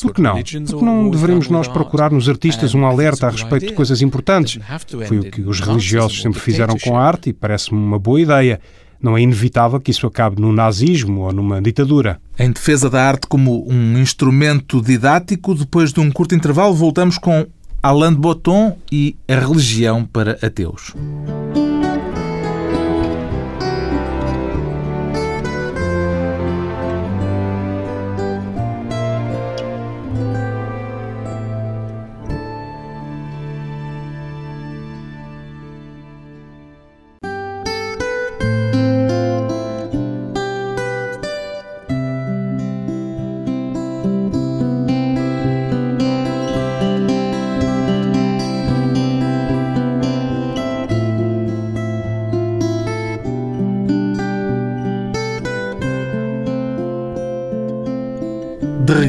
Por 0.00 0.14
que 0.14 0.22
não? 0.22 0.36
Porque 0.36 0.84
não 0.84 1.10
devemos 1.10 1.48
nós 1.48 1.68
procurar 1.68 2.10
nos 2.10 2.28
artistas 2.28 2.74
um 2.74 2.86
alerta 2.86 3.00
alerta 3.00 3.26
a 3.26 3.30
respeito 3.30 3.66
de 3.66 3.72
coisas 3.72 4.02
importantes. 4.02 4.58
Foi 5.06 5.18
o 5.18 5.30
que 5.30 5.40
os 5.42 5.60
religiosos 5.60 6.22
sempre 6.22 6.40
fizeram 6.40 6.76
com 6.78 6.96
a 6.96 7.02
arte 7.02 7.30
e 7.30 7.32
parece-me 7.32 7.78
uma 7.78 7.98
boa 7.98 8.20
ideia. 8.20 8.60
Não 9.02 9.16
é 9.16 9.22
inevitável 9.22 9.80
que 9.80 9.90
isso 9.90 10.06
acabe 10.06 10.40
no 10.40 10.52
nazismo 10.52 11.22
ou 11.22 11.32
numa 11.32 11.60
ditadura. 11.60 12.20
Em 12.38 12.50
defesa 12.50 12.90
da 12.90 13.02
arte 13.02 13.26
como 13.26 13.66
um 13.66 13.98
instrumento 13.98 14.82
didático, 14.82 15.54
depois 15.54 15.92
de 15.92 16.00
um 16.00 16.10
curto 16.10 16.34
intervalo, 16.34 16.74
voltamos 16.74 17.16
com 17.16 17.46
Alain 17.82 18.12
de 18.12 18.18
Botton 18.18 18.76
e 18.92 19.16
a 19.26 19.36
religião 19.36 20.04
para 20.04 20.32
ateus. 20.42 20.92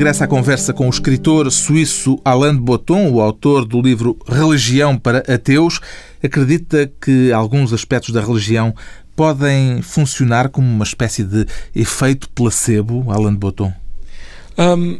De 0.02 0.04
regresso 0.04 0.24
à 0.24 0.28
conversa 0.28 0.74
com 0.74 0.88
o 0.88 0.90
escritor 0.90 1.52
suíço 1.52 2.20
Alain 2.26 2.56
de 2.56 2.60
Botton, 2.60 3.12
o 3.12 3.22
autor 3.22 3.66
do 3.66 3.80
livro 3.80 4.18
Religião 4.28 4.98
para 4.98 5.20
Ateus, 5.32 5.80
acredita 6.24 6.92
que 7.00 7.32
alguns 7.32 7.72
aspectos 7.72 8.12
da 8.12 8.20
religião 8.20 8.74
podem 9.16 9.80
funcionar 9.84 10.50
como 10.50 10.68
uma 10.68 10.84
espécie 10.84 11.24
de 11.24 11.46
efeito 11.76 12.28
placebo, 12.32 13.12
Alain 13.12 13.34
de 13.34 13.38
Botton? 13.38 13.72
Um, 14.58 15.00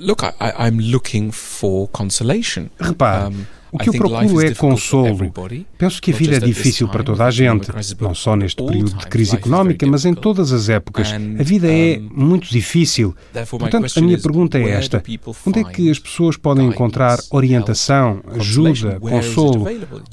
look, 0.00 0.24
I, 0.24 0.66
I'm 0.66 0.90
looking 0.90 1.30
for 1.30 1.86
consolation. 1.86 2.66
Repare, 2.80 3.32
um, 3.32 3.46
o 3.72 3.78
que 3.78 3.88
eu 3.88 3.94
procuro 3.94 4.46
é 4.46 4.54
consolo. 4.54 5.32
Penso 5.78 6.00
que 6.02 6.12
a 6.12 6.14
vida 6.14 6.36
é 6.36 6.40
difícil 6.40 6.86
para 6.88 7.02
toda 7.02 7.24
a 7.24 7.30
gente, 7.30 7.70
não 7.98 8.14
só 8.14 8.36
neste 8.36 8.62
período 8.62 8.98
de 8.98 9.06
crise 9.06 9.34
económica, 9.34 9.86
mas 9.86 10.04
em 10.04 10.12
todas 10.12 10.52
as 10.52 10.68
épocas. 10.68 11.10
A 11.12 11.42
vida 11.42 11.72
é 11.72 11.98
muito 11.98 12.50
difícil. 12.50 13.16
Portanto, 13.50 13.90
a 13.96 14.00
minha 14.02 14.18
pergunta 14.18 14.58
é 14.58 14.68
esta: 14.68 15.02
onde 15.46 15.60
é 15.60 15.64
que 15.64 15.90
as 15.90 15.98
pessoas 15.98 16.36
podem 16.36 16.66
encontrar 16.68 17.18
orientação, 17.30 18.22
ajuda, 18.36 19.00
consolo? 19.00 19.66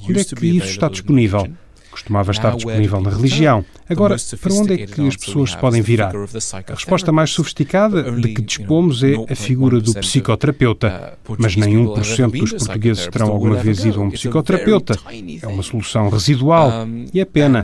Onde 0.08 0.20
é 0.20 0.24
que 0.24 0.46
isso 0.48 0.68
está 0.68 0.88
disponível? 0.88 1.48
Costumava 2.00 2.32
estar 2.32 2.56
disponível 2.56 3.02
na 3.02 3.10
religião. 3.10 3.64
Agora, 3.88 4.16
para 4.42 4.54
onde 4.54 4.74
é 4.74 4.86
que 4.88 5.08
as 5.08 5.16
pessoas 5.16 5.52
se 5.52 5.58
podem 5.58 5.82
virar? 5.82 6.14
A 6.16 6.74
resposta 6.74 7.12
mais 7.12 7.32
sofisticada 7.32 8.12
de 8.12 8.34
que 8.34 8.42
dispomos 8.42 9.04
é 9.04 9.16
a 9.30 9.36
figura 9.36 9.80
do 9.80 9.94
psicoterapeuta, 9.94 11.18
mas 11.38 11.56
nem 11.56 11.76
1% 11.76 12.40
dos 12.40 12.52
portugueses 12.54 13.08
terão 13.08 13.28
alguma 13.28 13.56
vez 13.56 13.84
ido 13.84 14.02
a 14.02 14.04
um 14.04 14.12
psicoterapeuta. 14.12 14.98
É 15.42 15.48
uma 15.48 15.64
solução 15.64 16.10
residual 16.10 16.88
e 17.14 17.20
é 17.20 17.26
pena. 17.26 17.64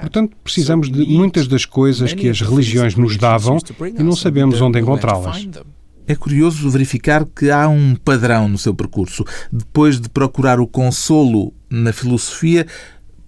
Portanto, 0.00 0.36
precisamos 0.42 0.90
de 0.90 1.06
muitas 1.06 1.48
das 1.48 1.64
coisas 1.64 2.12
que 2.12 2.28
as 2.28 2.40
religiões 2.40 2.94
nos 2.94 3.16
davam 3.16 3.58
e 3.98 4.02
não 4.02 4.14
sabemos 4.14 4.60
onde 4.60 4.78
encontrá-las. 4.78 5.48
É 6.06 6.16
curioso 6.16 6.68
verificar 6.68 7.24
que 7.24 7.52
há 7.52 7.68
um 7.68 7.94
padrão 7.94 8.48
no 8.48 8.58
seu 8.58 8.74
percurso. 8.74 9.24
Depois 9.52 10.00
de 10.00 10.08
procurar 10.08 10.58
o 10.58 10.66
consolo 10.66 11.54
na 11.70 11.92
filosofia, 11.92 12.66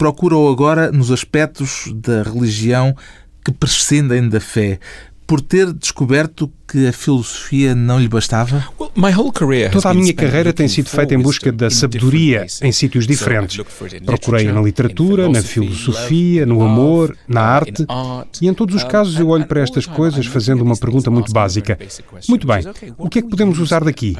procuram 0.03 0.49
agora 0.49 0.91
nos 0.91 1.13
aspectos 1.13 1.85
da 1.95 2.25
religião 2.25 2.93
que 3.45 3.53
prescindem 3.53 4.29
da 4.29 4.41
fé 4.41 4.81
por 5.33 5.41
ter 5.41 5.73
descoberto 5.73 6.53
que 6.69 6.87
a 6.87 6.93
filosofia 6.93 7.75
não 7.75 7.99
lhe 7.99 8.07
bastava? 8.07 8.69
Toda 9.73 9.89
a 9.89 9.95
minha 9.95 10.13
carreira 10.13 10.53
tem 10.53 10.69
sido 10.69 10.91
feita 10.91 11.15
em 11.15 11.19
busca 11.19 11.51
da 11.51 11.71
sabedoria 11.71 12.47
em 12.61 12.71
sítios 12.71 13.07
diferentes. 13.07 13.59
Procurei 14.05 14.53
na 14.53 14.61
literatura, 14.61 15.31
na 15.31 15.41
filosofia, 15.41 16.45
no 16.45 16.63
amor, 16.63 17.17
na 17.27 17.41
arte, 17.41 17.87
e 18.43 18.47
em 18.47 18.53
todos 18.53 18.75
os 18.75 18.85
casos 18.85 19.19
eu 19.19 19.29
olho 19.31 19.47
para 19.47 19.63
estas 19.63 19.87
coisas 19.87 20.27
fazendo 20.27 20.61
uma 20.61 20.77
pergunta 20.77 21.11
muito 21.11 21.33
básica. 21.33 21.79
Muito 22.29 22.47
bem, 22.47 22.65
o 22.99 23.09
que 23.09 23.21
é 23.21 23.23
que 23.23 23.29
podemos 23.31 23.59
usar 23.59 23.83
daqui? 23.83 24.15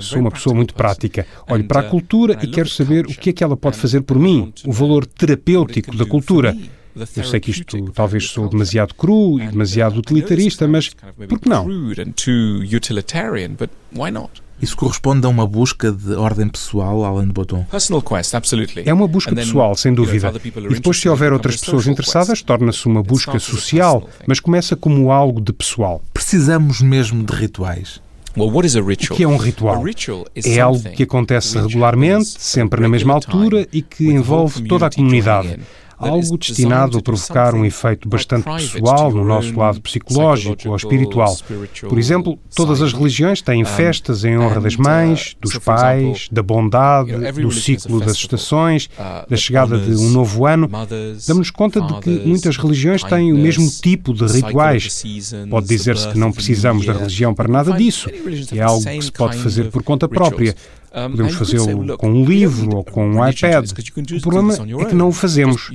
Sou 0.00 0.18
uma 0.18 0.32
pessoa 0.32 0.56
muito 0.56 0.74
prática. 0.74 1.24
Olho 1.48 1.62
para 1.68 1.82
a 1.82 1.84
cultura 1.84 2.36
e 2.42 2.48
quero 2.48 2.68
saber 2.68 3.06
o 3.06 3.10
que 3.10 3.30
é 3.30 3.32
que 3.32 3.44
ela 3.44 3.56
pode 3.56 3.76
fazer 3.76 4.00
por 4.00 4.18
mim, 4.18 4.52
o 4.66 4.72
valor 4.72 5.06
terapêutico 5.06 5.96
da 5.96 6.04
cultura. 6.04 6.56
Eu 7.16 7.24
sei 7.24 7.40
que 7.40 7.50
isto 7.50 7.90
talvez 7.92 8.26
sou 8.30 8.48
demasiado 8.48 8.94
cru 8.94 9.40
e 9.40 9.46
demasiado 9.46 9.98
utilitarista, 9.98 10.66
mas 10.66 10.90
por 11.28 11.38
que 11.38 11.48
não? 11.48 11.66
Isso 14.60 14.76
corresponde 14.76 15.24
a 15.24 15.28
uma 15.28 15.46
busca 15.46 15.92
de 15.92 16.14
ordem 16.14 16.48
pessoal, 16.48 17.04
Alan 17.04 17.28
Botton? 17.28 17.64
É 18.84 18.92
uma 18.92 19.06
busca 19.06 19.32
pessoal, 19.32 19.76
sem 19.76 19.94
dúvida. 19.94 20.32
E 20.68 20.74
depois, 20.74 20.98
se 20.98 21.08
houver 21.08 21.32
outras 21.32 21.56
pessoas 21.58 21.86
interessadas, 21.86 22.42
torna-se 22.42 22.84
uma 22.86 23.02
busca 23.02 23.38
social, 23.38 24.08
mas 24.26 24.40
começa 24.40 24.74
como 24.74 25.12
algo 25.12 25.40
de 25.40 25.52
pessoal. 25.52 26.02
Precisamos 26.12 26.80
mesmo 26.80 27.24
de 27.24 27.32
rituais. 27.32 28.00
O 28.36 29.16
que 29.16 29.22
é 29.22 29.28
um 29.28 29.36
ritual? 29.36 29.84
É 30.44 30.60
algo 30.60 30.90
que 30.90 31.02
acontece 31.04 31.58
regularmente, 31.58 32.26
sempre 32.38 32.80
na 32.80 32.88
mesma 32.88 33.14
altura 33.14 33.66
e 33.72 33.80
que 33.80 34.10
envolve 34.10 34.62
toda 34.62 34.86
a 34.86 34.90
comunidade 34.90 35.58
algo 35.98 36.38
destinado 36.38 36.98
a 36.98 37.02
provocar 37.02 37.54
um 37.54 37.64
efeito 37.64 38.08
bastante 38.08 38.44
pessoal 38.44 39.10
no 39.10 39.24
nosso 39.24 39.56
lado 39.56 39.80
psicológico 39.80 40.68
ou 40.68 40.76
espiritual. 40.76 41.36
Por 41.88 41.98
exemplo, 41.98 42.38
todas 42.54 42.80
as 42.80 42.92
religiões 42.92 43.42
têm 43.42 43.64
festas 43.64 44.24
em 44.24 44.38
honra 44.38 44.60
das 44.60 44.76
mães, 44.76 45.36
dos 45.40 45.58
pais, 45.58 46.28
da 46.30 46.42
bondade, 46.42 47.12
do 47.32 47.50
ciclo 47.50 48.00
das 48.00 48.12
estações, 48.12 48.88
uh, 48.98 49.28
da 49.28 49.36
chegada 49.36 49.78
de 49.78 49.96
um 49.96 50.10
novo 50.10 50.46
ano. 50.46 50.68
Damos-nos 51.26 51.50
conta 51.50 51.80
de 51.80 52.00
que 52.00 52.10
muitas 52.26 52.56
religiões 52.56 53.02
têm 53.02 53.32
o 53.32 53.36
mesmo 53.36 53.68
tipo 53.70 54.14
de 54.14 54.26
rituais. 54.26 55.02
Pode 55.50 55.66
dizer-se 55.66 56.08
que 56.08 56.18
não 56.18 56.32
precisamos 56.32 56.86
da 56.86 56.92
religião 56.92 57.34
para 57.34 57.48
nada 57.48 57.72
disso. 57.72 58.08
É 58.54 58.60
algo 58.60 58.84
que 58.84 59.02
se 59.02 59.12
pode 59.12 59.36
fazer 59.38 59.70
por 59.70 59.82
conta 59.82 60.08
própria. 60.08 60.54
Podemos 60.92 61.34
fazê-lo 61.34 61.98
com 61.98 62.10
um 62.10 62.24
livro 62.24 62.76
ou 62.76 62.84
com 62.84 63.06
um 63.08 63.28
iPad. 63.28 63.70
O 63.70 64.20
problema 64.20 64.54
é 64.54 64.84
que 64.84 64.94
não 64.94 65.08
o 65.08 65.12
fazemos. 65.12 65.70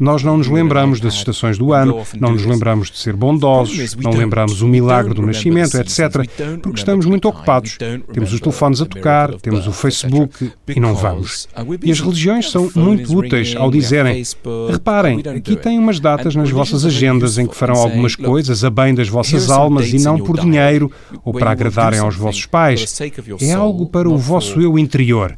Nós 0.00 0.22
não 0.22 0.38
nos 0.38 0.48
lembramos 0.48 1.00
das 1.00 1.14
estações 1.14 1.58
do 1.58 1.72
ano, 1.72 2.02
não 2.18 2.32
nos 2.32 2.44
lembramos 2.44 2.90
de 2.90 2.98
ser 2.98 3.14
bondosos, 3.14 3.94
não 3.96 4.12
lembramos 4.12 4.62
o 4.62 4.68
milagre 4.68 5.14
do 5.14 5.22
nascimento, 5.22 5.76
etc., 5.76 6.26
porque 6.62 6.78
estamos 6.78 7.06
muito 7.06 7.28
ocupados. 7.28 7.78
Temos 8.12 8.32
os 8.32 8.40
telefones 8.40 8.80
a 8.80 8.86
tocar, 8.86 9.34
temos 9.34 9.66
o 9.66 9.72
Facebook 9.72 10.50
e 10.68 10.80
não 10.80 10.94
vamos. 10.94 11.48
E 11.82 11.90
as 11.90 12.00
religiões 12.00 12.50
são 12.50 12.70
muito 12.74 13.16
úteis 13.16 13.54
ao 13.56 13.70
dizerem: 13.70 14.22
reparem, 14.70 15.22
aqui 15.36 15.56
tem 15.56 15.78
umas 15.78 16.00
datas 16.00 16.34
nas 16.34 16.50
vossas 16.50 16.84
agendas 16.84 17.38
em 17.38 17.46
que 17.46 17.54
farão 17.54 17.76
algumas 17.76 18.16
coisas 18.16 18.64
a 18.64 18.70
bem 18.70 18.94
das 18.94 19.08
vossas 19.08 19.50
almas 19.50 19.92
e 19.92 19.98
não 19.98 20.18
por 20.18 20.38
dinheiro 20.38 20.90
ou 21.24 21.32
para 21.32 21.50
agradarem 21.50 22.00
aos 22.00 22.16
vossos 22.16 22.46
pais. 22.46 23.00
É 23.40 23.52
algo 23.52 23.86
para 23.86 24.08
o 24.08 24.16
vosso 24.16 24.55
eu 24.60 24.78
interior. 24.78 25.36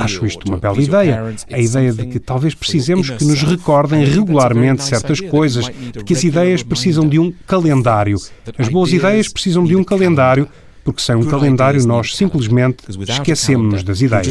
Acho 0.00 0.26
isto 0.26 0.48
uma 0.48 0.58
bela 0.58 0.80
ideia. 0.80 1.34
A 1.50 1.58
ideia 1.58 1.92
de 1.92 2.06
que 2.06 2.18
talvez 2.18 2.54
precisemos 2.54 3.10
que 3.10 3.24
nos 3.24 3.42
recordem 3.42 4.04
regularmente 4.04 4.84
certas 4.84 5.20
coisas, 5.20 5.66
de 5.66 6.04
que 6.04 6.12
as 6.12 6.24
ideias 6.24 6.62
precisam 6.62 7.08
de 7.08 7.18
um 7.18 7.32
calendário. 7.46 8.18
As 8.58 8.68
boas 8.68 8.92
ideias 8.92 9.28
precisam 9.28 9.64
de 9.64 9.76
um 9.76 9.84
calendário 9.84 10.48
porque 10.84 11.00
sem 11.00 11.14
um 11.14 11.24
calendário 11.24 11.84
nós 11.86 12.16
simplesmente 12.16 12.84
esquecemos-nos 13.08 13.84
das 13.84 14.00
ideias. 14.00 14.26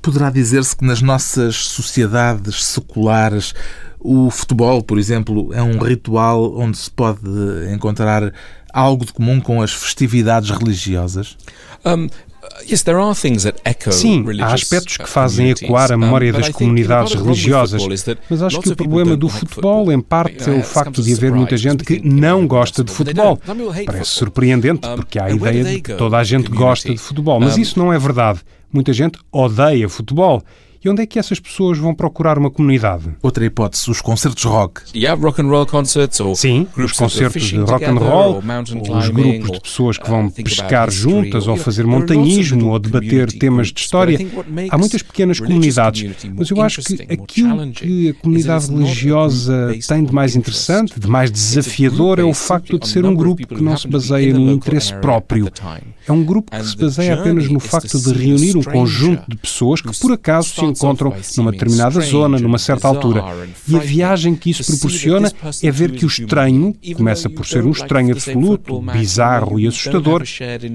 Poderá 0.00 0.30
dizer-se 0.30 0.76
que 0.76 0.84
nas 0.84 1.02
nossas 1.02 1.56
sociedades 1.56 2.64
seculares 2.64 3.52
o 3.98 4.30
futebol, 4.30 4.82
por 4.82 4.98
exemplo, 4.98 5.52
é 5.52 5.60
um 5.60 5.78
ritual 5.78 6.56
onde 6.56 6.78
se 6.78 6.90
pode 6.90 7.28
encontrar 7.74 8.32
algo 8.72 9.04
de 9.04 9.12
comum 9.12 9.40
com 9.40 9.60
as 9.60 9.72
festividades 9.72 10.50
religiosas? 10.50 11.36
Um, 11.84 12.08
Sim, 13.92 14.24
há 14.40 14.52
aspectos 14.54 14.96
que 14.96 15.08
fazem 15.08 15.50
ecoar 15.50 15.92
a 15.92 15.96
memória 15.96 16.32
das 16.32 16.48
comunidades 16.50 17.12
religiosas, 17.14 17.82
mas 18.30 18.42
acho 18.42 18.60
que 18.60 18.68
o 18.68 18.76
problema 18.76 19.16
do 19.16 19.28
futebol, 19.28 19.92
em 19.92 20.00
parte, 20.00 20.48
é 20.50 20.52
o 20.52 20.62
facto 20.62 21.02
de 21.02 21.12
haver 21.14 21.32
muita 21.32 21.56
gente 21.56 21.84
que 21.84 22.00
não 22.06 22.46
gosta 22.46 22.82
de 22.84 22.90
futebol. 22.92 23.38
Parece 23.86 24.10
surpreendente, 24.10 24.86
porque 24.96 25.18
há 25.18 25.24
a 25.26 25.30
ideia 25.30 25.64
de 25.64 25.80
que 25.82 25.94
toda 25.94 26.16
a 26.18 26.24
gente 26.24 26.48
gosta 26.50 26.90
de 26.92 26.98
futebol, 26.98 27.40
mas 27.40 27.56
isso 27.56 27.78
não 27.78 27.92
é 27.92 27.98
verdade. 27.98 28.40
Muita 28.72 28.92
gente 28.92 29.18
odeia 29.32 29.88
futebol. 29.88 30.42
E 30.86 30.88
onde 30.88 31.02
é 31.02 31.06
que 31.06 31.18
essas 31.18 31.40
pessoas 31.40 31.78
vão 31.78 31.92
procurar 31.92 32.38
uma 32.38 32.48
comunidade? 32.48 33.10
Outra 33.20 33.44
hipótese, 33.44 33.90
os 33.90 34.00
concertos 34.00 34.44
rock. 34.44 34.82
Sim, 36.36 36.68
os 36.76 36.92
concertos 36.92 37.42
de 37.42 37.56
rock 37.56 37.84
and 37.84 37.94
roll, 37.94 38.34
ou 38.36 38.96
os 38.96 39.08
grupos 39.08 39.50
de 39.50 39.60
pessoas 39.60 39.98
que 39.98 40.08
vão 40.08 40.30
pescar 40.30 40.88
juntas, 40.88 41.48
ou 41.48 41.56
fazer 41.56 41.84
montanhismo, 41.84 42.70
ou 42.70 42.78
debater 42.78 43.32
temas 43.32 43.72
de 43.72 43.80
história. 43.80 44.16
Há 44.70 44.78
muitas 44.78 45.02
pequenas 45.02 45.40
comunidades, 45.40 46.24
mas 46.32 46.50
eu 46.50 46.62
acho 46.62 46.80
que 46.82 47.02
aquilo 47.12 47.72
que 47.72 48.10
a 48.10 48.14
comunidade 48.14 48.70
religiosa 48.70 49.76
tem 49.88 50.04
de 50.04 50.14
mais 50.14 50.36
interessante, 50.36 51.00
de 51.00 51.08
mais 51.08 51.32
desafiador, 51.32 52.20
é 52.20 52.24
o 52.24 52.32
facto 52.32 52.78
de 52.78 52.88
ser 52.88 53.04
um 53.04 53.12
grupo 53.16 53.44
que 53.44 53.60
não 53.60 53.76
se 53.76 53.88
baseia 53.88 54.32
no 54.32 54.52
interesse 54.52 54.94
próprio. 55.00 55.50
É 56.06 56.12
um 56.12 56.22
grupo 56.22 56.52
que 56.56 56.64
se 56.64 56.76
baseia 56.76 57.14
apenas 57.14 57.48
no 57.48 57.58
facto 57.58 57.98
de 57.98 58.12
reunir 58.12 58.56
um 58.56 58.62
conjunto 58.62 59.24
de 59.28 59.36
pessoas 59.36 59.80
que 59.80 59.98
por 59.98 60.12
acaso 60.12 60.50
se 60.50 60.75
encontram 60.76 61.14
numa 61.36 61.52
determinada 61.52 62.00
zona, 62.00 62.38
numa 62.38 62.58
certa 62.58 62.88
altura. 62.88 63.24
E 63.68 63.76
a 63.76 63.78
viagem 63.78 64.34
que 64.34 64.50
isso 64.50 64.64
proporciona 64.64 65.32
é 65.62 65.70
ver 65.70 65.92
que 65.92 66.04
o 66.04 66.08
estranho 66.08 66.74
começa 66.94 67.30
por 67.30 67.46
ser 67.46 67.64
um 67.64 67.70
estranho 67.70 68.12
absoluto, 68.12 68.80
bizarro 68.80 69.58
e 69.58 69.66
assustador, 69.66 70.22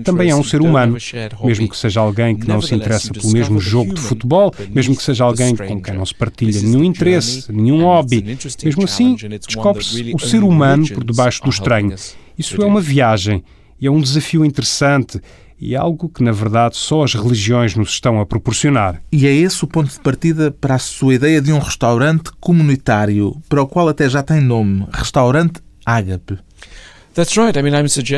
também 0.04 0.30
é 0.30 0.36
um 0.36 0.44
ser 0.44 0.62
humano. 0.62 0.98
Mesmo 1.44 1.70
que 1.70 1.78
seja 1.78 2.00
alguém 2.00 2.36
que 2.36 2.48
não 2.48 2.62
se 2.62 2.74
interessa 2.76 3.14
pelo 3.14 3.32
mesmo 3.32 3.60
jogo 3.60 3.94
de 3.94 4.02
futebol, 4.02 4.54
mesmo 4.70 4.96
que 4.96 5.04
seja 5.04 5.24
alguém 5.24 5.56
com 5.56 5.82
quem 5.82 5.96
não 5.96 6.06
se 6.06 6.16
partilha 6.16 6.62
nenhum 6.62 6.84
interesse, 6.84 7.52
nenhum 7.52 7.84
hobby, 7.84 8.38
mesmo 8.64 8.84
assim, 8.84 9.16
descobre-se 9.46 10.14
o 10.14 10.20
ser 10.20 10.44
humano 10.44 10.88
por 10.90 11.04
debaixo 11.04 11.44
do 11.44 11.50
estranho. 11.50 11.94
Isso 12.38 12.62
é 12.62 12.66
uma 12.66 12.82
viagem 12.82 13.44
e 13.80 13.88
é 13.88 13.92
um 13.92 14.00
desafio 14.00 14.46
interessante 14.46 15.20
e 15.62 15.76
algo 15.76 16.10
que, 16.10 16.24
na 16.24 16.32
verdade, 16.32 16.76
só 16.76 17.04
as 17.04 17.14
religiões 17.14 17.76
nos 17.76 17.92
estão 17.92 18.20
a 18.20 18.26
proporcionar. 18.26 19.00
E 19.12 19.28
é 19.28 19.32
esse 19.32 19.64
o 19.64 19.68
ponto 19.68 19.92
de 19.92 20.00
partida 20.00 20.50
para 20.50 20.74
a 20.74 20.80
sua 20.80 21.14
ideia 21.14 21.40
de 21.40 21.54
um 21.54 21.60
restaurante 21.60 22.32
comunitário, 22.40 23.36
para 23.48 23.62
o 23.62 23.68
qual 23.68 23.88
até 23.88 24.10
já 24.10 24.24
tem 24.24 24.42
nome, 24.42 24.88
Restaurante 24.92 25.62
Ágape. 25.86 26.40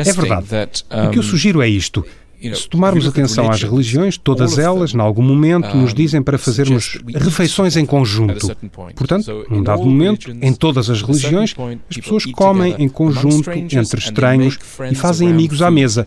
É 0.08 0.12
verdade. 0.14 0.46
O 1.06 1.10
que 1.10 1.18
eu 1.18 1.22
sugiro 1.22 1.60
é 1.60 1.68
isto. 1.68 2.04
Se 2.54 2.68
tomarmos 2.68 3.06
atenção 3.06 3.50
às 3.50 3.62
religiões, 3.62 4.18
todas 4.18 4.58
elas, 4.58 4.92
em 4.94 5.00
algum 5.00 5.22
momento, 5.22 5.74
nos 5.76 5.94
dizem 5.94 6.22
para 6.22 6.36
fazermos 6.38 6.98
refeições 7.14 7.76
em 7.76 7.86
conjunto. 7.86 8.54
Portanto, 8.94 9.46
num 9.50 9.62
dado 9.62 9.82
momento, 9.84 10.30
em 10.30 10.52
todas 10.52 10.88
as 10.88 11.02
religiões, 11.02 11.54
as 11.90 11.96
pessoas 11.96 12.24
comem 12.26 12.74
em 12.78 12.88
conjunto, 12.88 13.50
entre 13.50 13.98
estranhos, 13.98 14.58
e 14.90 14.94
fazem 14.94 15.28
amigos 15.28 15.60
à 15.60 15.70
mesa. 15.70 16.06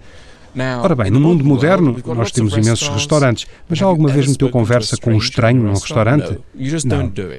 Ora 0.83 0.95
bem, 0.95 1.11
no 1.11 1.19
mundo 1.19 1.43
moderno 1.45 1.95
nós 2.15 2.31
temos 2.31 2.53
imensos 2.55 2.87
restaurantes, 2.89 3.45
mas 3.69 3.77
já 3.79 3.85
alguma 3.85 4.09
vez 4.09 4.27
meteu 4.27 4.49
conversa 4.49 4.97
com 4.97 5.11
um 5.13 5.17
estranho 5.17 5.61
num 5.61 5.73
restaurante? 5.73 6.37
Não. 6.85 6.97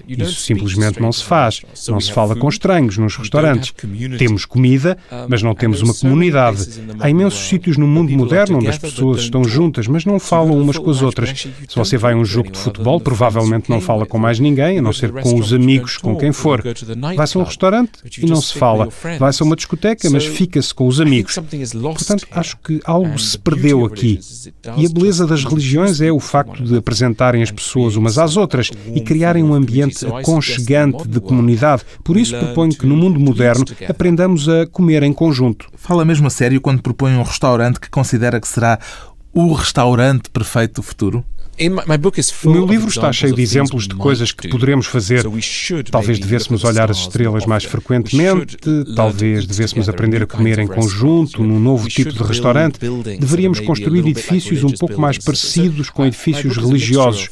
Isso 0.09 0.41
simplesmente 0.41 1.01
não 1.01 1.13
se 1.13 1.25
faz. 1.25 1.63
Não 1.89 2.01
se 2.01 2.13
fala 2.13 2.35
com 2.37 2.49
estranhos 2.49 2.97
nos 2.99 3.17
restaurantes. 3.17 3.73
Temos 4.19 4.45
comida, 4.45 4.97
mas 5.29 5.43
não 5.43 5.55
temos 5.55 5.83
uma 5.83 5.95
comunidade. 5.95 6.59
Há 7.01 7.11
imensos 7.11 7.49
sítios 7.49 7.77
no 7.77 7.87
mundo 7.87 8.11
moderno 8.13 8.59
onde 8.59 8.69
as 8.69 8.79
pessoas 8.79 9.21
estão 9.23 9.45
juntas, 9.45 9.87
mas 9.87 10.05
não 10.05 10.19
falam 10.19 10.59
umas 10.59 10.79
com 10.79 10.91
as 10.91 11.03
outras. 11.03 11.31
Se 11.69 11.77
você 11.77 11.97
vai 11.97 12.13
a 12.13 12.17
um 12.17 12.25
jogo 12.25 12.51
de 12.51 12.59
futebol, 12.59 13.01
provavelmente 13.01 13.69
não 13.71 13.81
fala 13.81 14.07
com 14.07 14.19
mais 14.19 14.39
ninguém, 14.39 14.79
a 14.79 14.83
não 14.83 14.93
ser 14.93 15.13
com 15.13 15.39
os 15.39 15.53
amigos 15.53 15.97
com 15.99 16.17
quem 16.17 16.33
for. 16.33 16.63
Vai-se 17.17 17.37
a 17.37 17.41
um 17.41 17.45
restaurante 17.45 17.91
e 18.19 18.27
não 18.27 18.41
se 18.41 18.55
fala. 18.59 18.89
Vai-se 19.19 19.43
a 19.43 19.47
uma 19.47 19.57
discoteca, 19.57 20.09
mas 20.11 20.25
fica-se 20.25 20.73
com 20.75 20.87
os 20.87 21.01
amigos. 21.01 21.35
Portanto, 21.95 22.27
acho 22.31 22.57
que 22.59 22.81
algo 22.85 23.08
algo 23.09 23.19
se 23.19 23.39
perdeu 23.39 23.85
aqui. 23.85 24.21
E 24.77 24.87
a 24.87 24.89
beleza 24.89 25.27
das 25.27 25.45
religiões 25.45 26.01
é 26.01 26.13
o 26.13 26.21
facto 26.21 26.63
de 26.63 26.77
apresentarem 26.77 27.43
as 27.43 27.51
pessoas 27.51 27.97
umas 27.97 28.19
às 28.19 28.37
outras 28.37 28.71
e 28.95 29.01
criarem 29.01 29.43
um 29.43 29.55
ambiente 29.55 30.07
aconchegante 30.07 31.09
de 31.09 31.21
comunidade. 31.21 31.83
Por 32.05 32.17
isso 32.17 32.37
proponho 32.37 32.77
que 32.77 32.87
no 32.87 32.97
mundo 32.97 33.19
moderno 33.19 33.65
aprendamos 33.89 34.49
a 34.49 34.67
comer 34.67 35.03
em 35.03 35.13
conjunto. 35.13 35.69
Fala 35.77 36.05
mesmo 36.05 36.27
a 36.27 36.31
sério 36.31 36.61
quando 36.61 36.83
propõe 36.83 37.17
um 37.17 37.23
restaurante 37.23 37.81
que 37.81 37.91
considera 37.91 38.41
que 38.41 38.49
será 38.49 38.79
o 39.33 39.53
restaurante 39.53 40.31
perfeito 40.31 40.77
do 40.77 40.83
futuro? 40.83 41.25
O 42.45 42.51
meu 42.51 42.65
livro 42.65 42.89
está 42.89 43.13
cheio 43.13 43.35
de 43.35 43.43
exemplos 43.43 43.89
de 43.89 43.95
coisas 43.97 44.31
que 44.31 44.49
poderemos 44.49 44.87
fazer. 44.87 45.25
Talvez 45.91 46.19
devêssemos 46.19 46.63
olhar 46.63 46.91
as 46.91 46.99
estrelas 46.99 47.47
mais 47.47 47.65
frequentemente, 47.65 48.57
talvez 48.95 49.45
devêssemos 49.45 49.89
aprender 49.89 50.23
a 50.23 50.27
comer 50.27 50.61
em 50.61 50.69
conjunto, 50.69 51.43
num 51.43 51.59
novo 51.59 51.89
tipo 51.89 52.13
de 52.13 52.23
restaurante. 52.23 52.79
Deveríamos 53.19 53.59
construir 53.61 54.07
edifícios 54.07 54.63
um 54.63 54.71
pouco 54.71 55.01
mais 55.01 55.19
parecidos 55.19 55.91
com 55.91 56.07
edifícios 56.07 56.57
religiosos. 56.57 57.29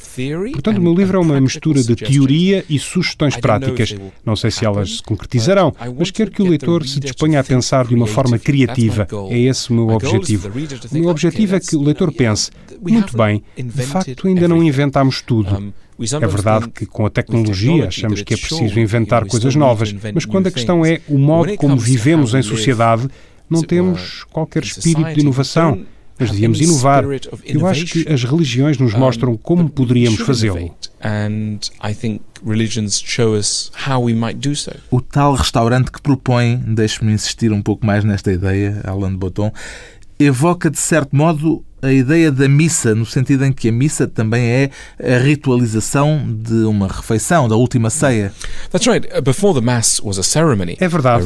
Portanto, 0.51 0.77
o 0.77 0.81
meu 0.81 0.93
livro 0.93 1.17
é 1.17 1.21
uma 1.21 1.39
mistura 1.39 1.81
de 1.81 1.95
teoria 1.95 2.65
e 2.69 2.77
sugestões 2.77 3.37
práticas. 3.37 3.95
Não 4.25 4.35
sei 4.35 4.51
se 4.51 4.65
elas 4.65 4.97
se 4.97 5.03
concretizarão, 5.03 5.73
mas 5.97 6.11
quero 6.11 6.31
que 6.31 6.41
o 6.41 6.49
leitor 6.49 6.85
se 6.85 6.99
disponha 6.99 7.39
a 7.39 7.43
pensar 7.43 7.87
de 7.87 7.95
uma 7.95 8.07
forma 8.07 8.37
criativa. 8.37 9.07
É 9.29 9.39
esse 9.39 9.69
o 9.69 9.73
meu 9.73 9.89
objetivo. 9.89 10.49
O 10.91 10.97
meu 10.97 11.09
objetivo 11.09 11.55
é 11.55 11.59
que 11.59 11.75
o 11.75 11.81
leitor 11.81 12.11
pense: 12.11 12.51
muito 12.81 13.15
bem, 13.15 13.43
de 13.57 13.83
facto, 13.83 14.16
facto, 14.17 14.27
ainda 14.27 14.47
não 14.47 14.63
inventámos 14.63 15.21
tudo. 15.21 15.73
É 15.99 16.27
verdade 16.27 16.69
que 16.69 16.85
com 16.85 17.05
a 17.05 17.09
tecnologia 17.09 17.87
achamos 17.87 18.21
que 18.21 18.33
é 18.33 18.37
preciso 18.37 18.79
inventar 18.79 19.25
coisas 19.25 19.55
novas, 19.55 19.93
mas 20.13 20.25
quando 20.25 20.47
a 20.47 20.51
questão 20.51 20.85
é 20.85 21.01
o 21.07 21.17
modo 21.17 21.55
como 21.55 21.77
vivemos 21.77 22.33
em 22.33 22.41
sociedade, 22.41 23.07
não 23.49 23.61
temos 23.61 24.23
qualquer 24.25 24.63
espírito 24.63 25.13
de 25.13 25.21
inovação, 25.21 25.85
mas 26.19 26.31
devíamos 26.31 26.59
inovar. 26.59 27.03
Eu 27.45 27.65
acho 27.67 27.85
que 27.85 28.11
as 28.11 28.23
religiões 28.23 28.77
nos 28.77 28.93
mostram 28.93 29.37
como 29.37 29.69
poderíamos 29.69 30.19
fazê-lo. 30.21 30.75
O 34.91 35.01
tal 35.01 35.33
restaurante 35.33 35.91
que 35.91 36.01
propõe, 36.01 36.57
deixe-me 36.57 37.11
insistir 37.11 37.51
um 37.51 37.61
pouco 37.61 37.85
mais 37.85 38.03
nesta 38.03 38.31
ideia, 38.31 38.81
Alain 38.83 39.11
de 39.11 39.17
Botton, 39.17 39.51
evoca 40.19 40.69
de 40.69 40.79
certo 40.79 41.15
modo 41.15 41.63
a 41.81 41.91
ideia 41.91 42.31
da 42.31 42.47
missa, 42.47 42.95
no 42.95 43.05
sentido 43.05 43.45
em 43.45 43.51
que 43.51 43.69
a 43.69 43.71
missa 43.71 44.07
também 44.07 44.43
é 44.43 44.69
a 45.15 45.19
ritualização 45.19 46.25
de 46.27 46.63
uma 46.63 46.87
refeição, 46.87 47.47
da 47.47 47.55
última 47.55 47.89
ceia. 47.89 48.33
É 50.79 50.87
verdade. 50.87 51.23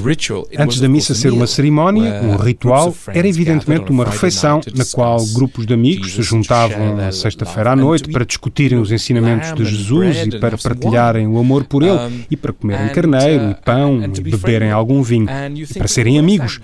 Antes 0.57 0.79
da 0.79 0.89
missa 0.89 1.15
ser 1.15 1.31
uma 1.31 1.47
cerimónia, 1.47 2.21
um 2.21 2.35
ritual, 2.35 2.93
era 3.07 3.27
evidentemente 3.27 3.89
uma 3.91 4.03
refeição 4.05 4.59
na 4.75 4.83
qual 4.93 5.25
grupos 5.33 5.65
de 5.65 5.73
amigos 5.73 6.13
se 6.13 6.21
juntavam 6.21 6.95
na 6.95 7.11
sexta-feira 7.11 7.71
à 7.71 7.75
noite 7.75 8.09
para 8.09 8.25
discutirem 8.25 8.77
os 8.79 8.91
ensinamentos 8.91 9.53
de 9.53 9.63
Jesus 9.65 10.17
e 10.25 10.39
para 10.39 10.57
partilharem 10.57 11.27
o 11.27 11.39
amor 11.39 11.63
por 11.63 11.81
ele 11.83 12.25
e 12.29 12.35
para 12.35 12.51
comerem 12.51 12.89
carneiro 12.89 13.51
e 13.51 13.55
pão 13.55 14.03
e 14.03 14.21
beberem 14.21 14.71
algum 14.71 15.01
vinho 15.01 15.27
e 15.55 15.73
para 15.73 15.87
serem 15.87 16.19
amigos. 16.19 16.59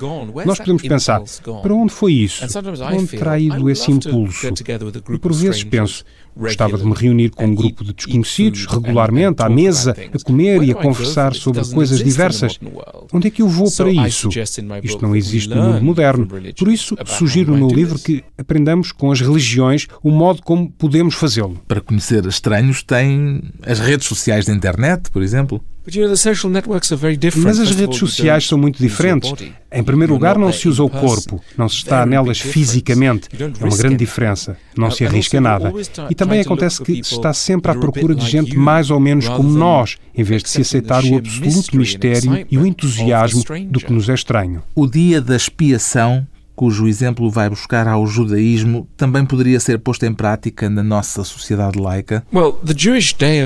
Nós 0.46 0.58
podemos 0.58 0.82
pensar, 0.82 1.22
para 1.62 1.74
onde 1.74 1.94
foi 1.94 2.14
isso? 2.14 2.44
Onde 2.92 3.08
terá 3.18 3.40
ido 3.40 3.70
esse 3.70 3.77
esse 3.78 3.92
impulso. 3.92 4.48
E 5.10 5.18
por 5.18 5.34
vezes 5.34 5.64
penso, 5.64 6.04
Gostava 6.38 6.78
de 6.78 6.86
me 6.86 6.94
reunir 6.94 7.32
com 7.32 7.46
um 7.46 7.56
grupo 7.56 7.84
de 7.84 7.94
desconhecidos 7.94 8.68
regularmente 8.68 9.42
à 9.42 9.50
mesa, 9.50 9.96
a 10.14 10.24
comer 10.24 10.62
e 10.62 10.72
a 10.72 10.76
conversar 10.76 11.34
sobre 11.34 11.66
coisas 11.66 11.98
diversas. 12.04 12.60
Onde 13.12 13.28
é 13.28 13.32
que 13.32 13.42
eu 13.42 13.48
vou 13.48 13.72
para 13.72 13.90
isso? 13.90 14.30
Isto 14.84 15.02
não 15.02 15.16
existe 15.16 15.50
no 15.50 15.56
mundo 15.56 15.84
moderno. 15.84 16.28
Por 16.58 16.68
isso, 16.68 16.96
sugiro 17.06 17.52
no 17.52 17.58
meu 17.58 17.76
livro 17.76 17.98
que 17.98 18.24
aprendamos 18.38 18.92
com 18.92 19.12
as 19.12 19.20
religiões 19.20 19.88
o 20.04 20.12
modo 20.12 20.44
como 20.44 20.70
podemos 20.70 21.16
fazê-lo. 21.16 21.60
Para 21.68 21.82
conhecer 21.82 22.24
estranhos, 22.26 22.84
tem 22.84 23.42
as 23.64 23.80
redes 23.80 24.08
sociais 24.08 24.46
da 24.46 24.54
internet, 24.54 25.10
por 25.10 25.24
exemplo. 25.24 25.62
Mas 27.44 27.60
as 27.60 27.72
redes 27.72 27.98
sociais 27.98 28.46
são 28.46 28.58
muito 28.58 28.78
diferentes. 28.78 29.34
Em 29.72 29.84
primeiro 29.84 30.14
lugar, 30.14 30.38
não 30.38 30.52
se 30.52 30.68
usa 30.68 30.84
o 30.84 30.90
corpo, 30.90 31.42
não 31.58 31.70
se 31.70 31.78
está 31.78 32.06
nelas 32.06 32.40
fisicamente. 32.40 33.30
É 33.40 33.64
uma 33.64 33.78
grande 33.78 33.98
diferença. 33.98 34.58
Não 34.76 34.92
se 34.92 35.06
arrisca 35.06 35.40
nada. 35.40 35.74
E 36.10 36.16
também 36.16 36.42
acontece 36.42 36.82
que 36.84 37.04
se 37.04 37.14
está 37.14 37.34
sempre 37.34 37.72
à 37.72 37.76
procura 37.76 38.14
de 38.14 38.26
gente 38.26 38.56
mais 38.58 38.90
ou 38.90 39.00
menos 39.00 39.28
como 39.30 39.50
nós, 39.50 39.98
em 40.16 40.24
vez 40.24 40.44
de 40.44 40.50
se 40.50 40.62
aceitar 40.62 41.04
o 41.04 41.18
absoluto 41.18 41.78
mistério 41.78 42.46
e 42.50 42.58
o 42.58 42.66
entusiasmo 42.66 43.44
do 43.70 43.80
que 43.80 43.94
nos 43.94 44.10
é 44.10 44.14
estranho. 44.14 44.64
O 44.76 44.88
dia 44.88 45.22
da 45.22 45.36
expiação 45.36 46.28
cujo 46.58 46.88
exemplo 46.88 47.30
vai 47.30 47.48
buscar 47.52 47.88
ao 47.88 48.08
judaísmo, 48.08 48.88
também 48.98 49.24
poderia 49.24 49.60
ser 49.60 49.78
posto 49.78 50.08
em 50.08 50.14
prática 50.14 50.68
na 50.68 50.82
nossa 50.82 51.24
sociedade 51.24 51.78
laica? 51.78 52.26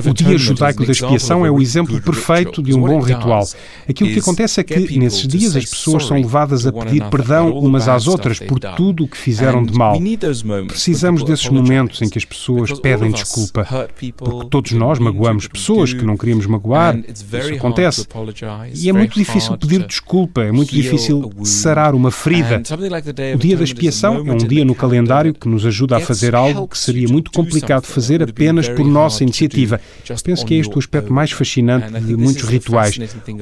O 0.09 0.13
dia 0.13 0.37
judaico 0.37 0.85
da 0.85 0.93
expiação 0.93 1.45
é 1.45 1.51
o 1.51 1.61
exemplo 1.61 2.01
perfeito 2.01 2.63
de 2.63 2.73
um 2.73 2.79
bom 2.79 3.01
ritual. 3.01 3.45
Aquilo 3.87 4.11
que 4.11 4.19
acontece 4.19 4.61
é 4.61 4.63
que, 4.63 4.97
nesses 4.97 5.27
dias, 5.27 5.57
as 5.57 5.65
pessoas 5.65 6.05
são 6.05 6.15
levadas 6.15 6.65
a 6.65 6.71
pedir 6.71 7.03
perdão 7.09 7.51
umas 7.51 7.89
às 7.89 8.07
outras 8.07 8.39
por 8.39 8.59
tudo 8.77 9.03
o 9.03 9.07
que 9.09 9.17
fizeram 9.17 9.61
de 9.61 9.73
mal. 9.73 9.99
Precisamos 10.67 11.23
desses 11.25 11.49
momentos 11.49 12.01
em 12.01 12.09
que 12.09 12.17
as 12.17 12.23
pessoas 12.23 12.71
pedem 12.79 13.11
desculpa, 13.11 13.67
porque 14.17 14.47
todos 14.49 14.71
nós 14.71 14.99
magoamos 14.99 15.47
pessoas 15.47 15.93
que 15.93 16.05
não 16.05 16.15
queríamos 16.15 16.45
magoar. 16.45 16.97
Isso 16.97 17.55
acontece. 17.55 18.07
E 18.73 18.87
é 18.89 18.93
muito 18.93 19.15
difícil 19.15 19.57
pedir 19.57 19.85
desculpa, 19.85 20.43
é 20.43 20.51
muito 20.53 20.73
difícil 20.73 21.29
sarar 21.43 21.93
uma 21.93 22.09
ferida. 22.09 22.61
O 23.35 23.37
dia 23.37 23.57
da 23.57 23.63
expiação 23.63 24.17
é 24.17 24.31
um 24.31 24.37
dia 24.37 24.63
no 24.63 24.75
calendário 24.75 25.33
que 25.33 25.47
nos 25.47 25.65
ajuda 25.65 25.97
a 25.97 25.99
fazer 25.99 26.35
algo 26.35 26.67
que 26.67 26.77
seria 26.77 27.07
muito 27.07 27.31
complicado 27.31 27.85
fazer 27.85 28.21
apenas 28.23 28.69
por 28.69 28.85
nossa 28.85 29.23
iniciativa. 29.23 29.79
Penso 30.23 30.45
que 30.45 30.55
é 30.55 30.57
este 30.57 30.75
o 30.75 30.79
aspecto 30.79 31.11
mais 31.11 31.31
fascinante 31.31 31.91
de 32.01 32.15
muitos 32.15 32.43
rituais. 32.43 32.97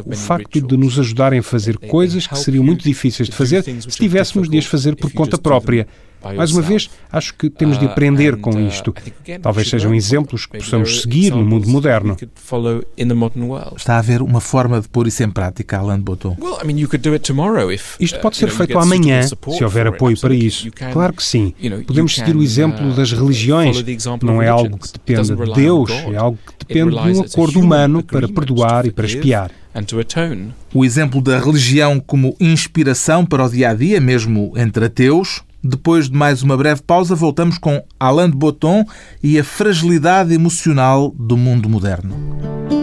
O 0.06 0.16
facto 0.16 0.62
de 0.62 0.78
nos 0.78 1.00
ajudarem 1.00 1.40
a 1.40 1.44
fazer 1.44 1.78
coisas 1.78 2.28
que 2.28 2.38
seriam 2.38 2.64
muito 2.64 2.84
difíceis 2.84 3.30
de 3.30 3.36
fazer 3.36 3.64
se 3.64 3.98
tivéssemos 3.98 4.50
de 4.50 4.58
as 4.58 4.66
fazer 4.66 4.96
por 4.96 5.12
conta 5.12 5.38
própria. 5.38 5.88
Mais 6.24 6.52
uma 6.52 6.62
vez, 6.62 6.90
acho 7.12 7.34
que 7.34 7.50
temos 7.50 7.80
de 7.80 7.86
uh, 7.86 7.90
aprender 7.90 8.38
com 8.38 8.52
uh, 8.52 8.68
isto. 8.68 8.94
Talvez 9.42 9.70
sejam 9.70 9.94
exemplos 9.94 10.46
que 10.46 10.58
possamos 10.58 11.02
seguir 11.02 11.32
no 11.32 11.46
mundo 11.46 11.68
moderno. 11.70 12.18
Está 13.76 13.96
a 13.96 14.00
haver 14.00 14.22
uma 14.22 14.42
forma 14.42 14.82
de 14.82 14.88
pôr 14.88 15.08
isso 15.08 15.24
em 15.24 15.30
prática, 15.30 15.78
Alain 15.78 16.00
Botton? 16.00 16.36
Isto 18.00 18.18
uh, 18.18 18.22
pode 18.22 18.38
ser 18.38 18.50
feito 18.50 18.78
amanhã, 18.78 19.22
se 19.24 19.64
houver 19.64 19.88
apoio 19.88 20.20
para 20.20 20.34
isso. 20.34 20.70
Claro 20.72 21.14
que 21.14 21.24
sim. 21.24 21.54
Podemos 21.88 22.16
seguir 22.16 22.36
o 22.36 22.44
exemplo 22.44 22.94
das 22.94 23.12
religiões. 23.12 23.78
Não 24.22 24.42
é 24.42 24.50
algo 24.50 24.78
que 24.78 24.92
dependa 24.92 25.36
de 25.36 25.54
Deus, 25.54 25.90
é 25.92 26.18
algo 26.18 26.38
que 26.46 26.66
depende 26.66 26.92
de 26.92 27.18
um 27.18 27.22
acordo 27.22 27.60
humano 27.60 28.04
para 28.04 28.28
perdoar 28.28 28.86
e 28.86 28.92
para 28.92 29.06
espiar. 29.06 29.52
O 30.74 30.84
exemplo 30.84 31.22
da 31.22 31.40
religião 31.40 32.00
como 32.00 32.36
inspiração 32.40 33.26
para 33.26 33.46
o 33.46 33.50
dia 33.50 33.70
a 33.70 33.74
dia, 33.74 34.02
mesmo 34.02 34.52
entre 34.58 34.86
ateus, 34.86 35.42
depois 35.64 36.10
de 36.10 36.16
mais 36.16 36.42
uma 36.42 36.56
breve 36.56 36.82
pausa, 36.82 37.16
voltamos 37.16 37.58
com 37.58 37.84
Alain 38.00 38.30
de 38.30 38.38
Botton 38.38 38.86
e 39.22 39.38
a 39.38 39.44
fragilidade 39.44 40.34
emocional 40.34 41.14
do 41.18 41.36
mundo 41.36 41.70
moderno. 41.70 42.79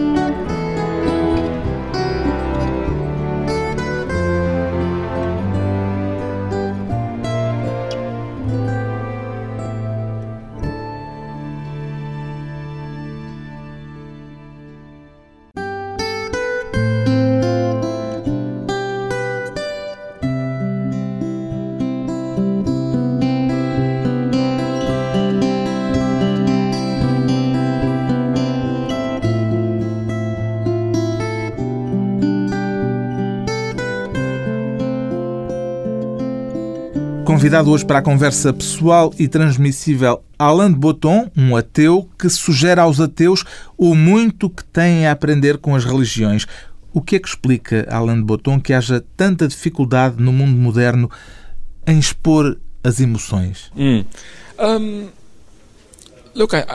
Convidado 37.47 37.71
hoje 37.71 37.85
para 37.85 37.99
a 37.99 38.01
conversa 38.01 38.51
pessoal 38.51 39.13
e 39.17 39.25
transmissível 39.25 40.21
Alain 40.37 40.69
de 40.69 40.77
Botton, 40.77 41.31
um 41.33 41.55
ateu 41.55 42.09
que 42.19 42.29
sugere 42.29 42.81
aos 42.81 42.99
ateus 42.99 43.45
o 43.77 43.95
muito 43.95 44.49
que 44.49 44.65
têm 44.65 45.07
a 45.07 45.13
aprender 45.13 45.57
com 45.57 45.73
as 45.73 45.85
religiões. 45.85 46.45
O 46.93 47.01
que 47.01 47.15
é 47.15 47.19
que 47.19 47.27
explica, 47.29 47.87
Alain 47.89 48.17
de 48.17 48.23
Botton, 48.23 48.59
que 48.59 48.73
haja 48.73 49.01
tanta 49.15 49.47
dificuldade 49.47 50.21
no 50.21 50.33
mundo 50.33 50.57
moderno 50.57 51.09
em 51.87 51.97
expor 51.97 52.57
as 52.83 52.99
emoções? 52.99 53.71
Mm. 53.73 54.03
Um, 54.59 55.07
look, 56.35 56.53
I, 56.53 56.65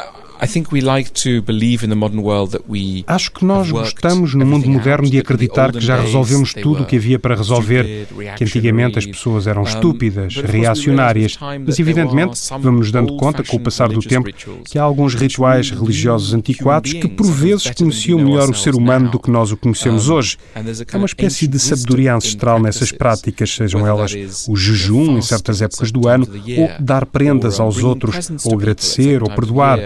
Acho 3.07 3.31
que 3.31 3.45
nós 3.45 3.71
gostamos 3.71 4.35
no 4.35 4.45
mundo 4.45 4.69
moderno 4.69 5.09
de 5.09 5.19
acreditar 5.19 5.71
que 5.71 5.81
já 5.81 6.01
resolvemos 6.01 6.53
tudo 6.53 6.83
o 6.83 6.87
que 6.87 6.97
havia 6.97 7.19
para 7.19 7.37
resolver, 7.37 8.09
que 8.37 8.45
antigamente 8.45 8.99
as 8.99 9.07
pessoas 9.07 9.47
eram 9.47 9.63
estúpidas, 9.63 10.35
reacionárias, 10.35 11.39
mas 11.65 11.79
evidentemente 11.79 12.41
vamos 12.59 12.81
nos 12.81 12.91
dando 12.91 13.17
conta 13.17 13.45
com 13.45 13.57
o 13.57 13.61
passar 13.61 13.89
do 13.89 14.01
tempo 14.01 14.31
que 14.65 14.79
há 14.79 14.83
alguns 14.83 15.15
rituais 15.15 15.71
religiosos 15.71 16.35
antiquados 16.35 16.93
que 16.93 17.09
por 17.09 17.31
vezes 17.31 17.71
conheciam 17.71 18.19
melhor 18.19 18.51
o 18.51 18.55
ser 18.55 18.75
humano 18.75 19.11
do 19.11 19.21
que 19.21 19.31
nós 19.31 19.53
o 19.53 19.57
conhecemos 19.57 20.09
hoje. 20.09 20.37
Há 20.93 20.97
uma 20.97 21.07
espécie 21.07 21.47
de 21.47 21.59
sabedoria 21.59 22.15
ancestral 22.15 22.61
nessas 22.61 22.91
práticas, 22.91 23.55
sejam 23.55 23.87
elas 23.87 24.13
o 24.49 24.57
jejum 24.57 25.19
em 25.19 25.23
certas 25.23 25.63
épocas 25.63 25.93
do 25.93 26.09
ano, 26.09 26.27
ou 26.59 26.71
dar 26.81 27.07
prendas 27.07 27.61
aos 27.61 27.83
outros, 27.83 28.31
ou 28.45 28.55
agradecer, 28.55 29.23
ou 29.23 29.31
perdoar. 29.31 29.79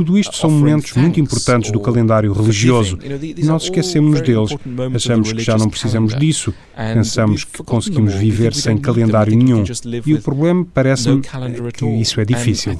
Tudo 0.00 0.18
isto 0.18 0.34
são 0.34 0.50
momentos 0.50 0.94
muito 0.94 1.20
importantes 1.20 1.70
do 1.70 1.78
calendário 1.78 2.32
religioso 2.32 2.98
nós 3.44 3.64
esquecemos 3.64 4.22
deles. 4.22 4.56
Achamos 4.94 5.30
que 5.30 5.42
já 5.42 5.58
não 5.58 5.68
precisamos 5.68 6.16
disso. 6.16 6.54
Pensamos 6.74 7.44
que 7.44 7.62
conseguimos 7.62 8.14
viver 8.14 8.54
sem 8.54 8.78
calendário 8.78 9.36
nenhum. 9.36 9.62
E 10.06 10.14
o 10.14 10.22
problema 10.22 10.66
parece-me 10.72 11.20
que 11.20 11.84
isso 11.84 12.18
é 12.18 12.24
difícil. 12.24 12.74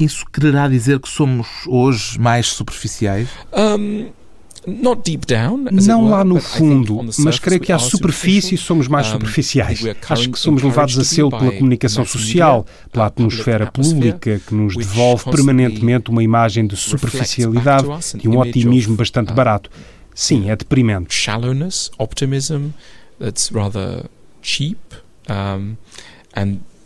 Isso 0.00 0.24
quererá 0.32 0.66
dizer 0.66 0.98
que 0.98 1.08
somos 1.08 1.46
hoje 1.68 2.18
mais 2.18 2.48
superficiais? 2.48 3.28
Não 4.66 6.08
lá 6.08 6.24
no 6.24 6.40
fundo, 6.40 7.00
mas 7.18 7.38
creio 7.38 7.60
que 7.60 7.72
à 7.72 7.78
superfície 7.78 8.56
somos 8.56 8.88
mais 8.88 9.06
superficiais. 9.06 9.84
Acho 10.08 10.30
que 10.30 10.38
somos 10.38 10.62
levados 10.62 10.98
a 10.98 11.04
selo 11.04 11.30
pela 11.30 11.52
comunicação 11.52 12.04
social, 12.04 12.66
pela 12.90 13.06
atmosfera 13.06 13.66
pública, 13.66 14.40
que 14.46 14.54
nos 14.54 14.76
devolve 14.76 15.30
permanentemente 15.30 16.10
uma 16.10 16.22
imagem 16.22 16.66
de 16.66 16.76
superficialidade 16.76 17.86
e 18.22 18.28
um 18.28 18.38
otimismo 18.38 18.96
bastante 18.96 19.32
barato. 19.32 19.70
Sim, 20.14 20.48
é 20.48 20.56
deprimente. 20.56 21.12
Shallowness, 21.12 21.90
optimism, 21.98 22.68
that's 23.18 23.50
rather 23.52 24.04
cheap, 24.40 24.78
and 25.28 25.76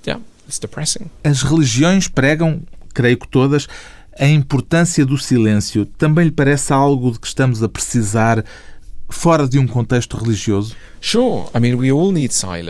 yeah, 0.06 0.20
it's 0.46 0.58
depressing. 0.58 1.10
As 1.22 1.42
religiões 1.42 2.08
pregam, 2.08 2.62
creio 2.94 3.18
que 3.18 3.28
todas, 3.28 3.68
a 4.18 4.26
importância 4.26 5.06
do 5.06 5.16
silêncio 5.16 5.86
também 5.86 6.26
lhe 6.26 6.32
parece 6.32 6.72
algo 6.72 7.12
de 7.12 7.20
que 7.20 7.26
estamos 7.26 7.62
a 7.62 7.68
precisar 7.68 8.44
fora 9.08 9.48
de 9.48 9.58
um 9.58 9.66
contexto 9.66 10.16
religioso? 10.16 10.76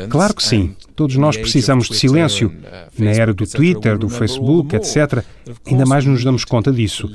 Claro 0.09 0.35
que 0.35 0.43
sim. 0.43 0.75
Todos 0.99 1.15
nós 1.15 1.37
precisamos 1.37 1.89
de 1.89 1.97
silêncio. 1.97 2.49
Uh, 2.49 3.05
Na 3.05 3.11
era 3.11 3.33
do 3.33 3.47
Twitter, 3.47 3.97
do 3.97 4.09
Facebook, 4.09 4.75
etc., 4.75 5.23
ainda 5.65 5.87
mais 5.87 6.05
nos 6.05 6.25
damos 6.25 6.45
conta 6.45 6.73
disso. 6.73 7.09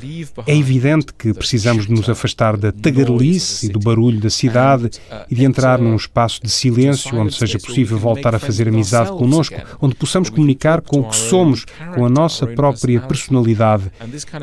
É 0.47 0.55
evidente 0.55 1.07
que 1.17 1.33
precisamos 1.33 1.85
de 1.85 1.91
nos 1.91 2.07
afastar 2.07 2.55
da 2.55 2.71
tagarelice 2.71 3.65
e 3.65 3.69
do 3.69 3.79
barulho 3.79 4.21
da 4.21 4.29
cidade 4.29 4.85
uh, 4.85 5.25
e 5.29 5.35
de 5.35 5.43
entrar 5.43 5.79
num 5.79 5.97
espaço 5.97 6.41
de 6.41 6.49
silêncio 6.49 7.19
onde 7.19 7.35
seja 7.35 7.59
possível 7.59 7.97
voltar 7.97 8.33
a 8.33 8.39
fazer 8.39 8.69
amizade 8.69 9.11
connosco, 9.11 9.55
onde 9.81 9.95
possamos 9.95 10.29
comunicar 10.29 10.79
com 10.79 11.01
o 11.01 11.09
que 11.09 11.15
somos, 11.17 11.65
com 11.93 12.05
a 12.05 12.09
nossa 12.09 12.47
própria 12.47 13.01
personalidade. 13.01 13.91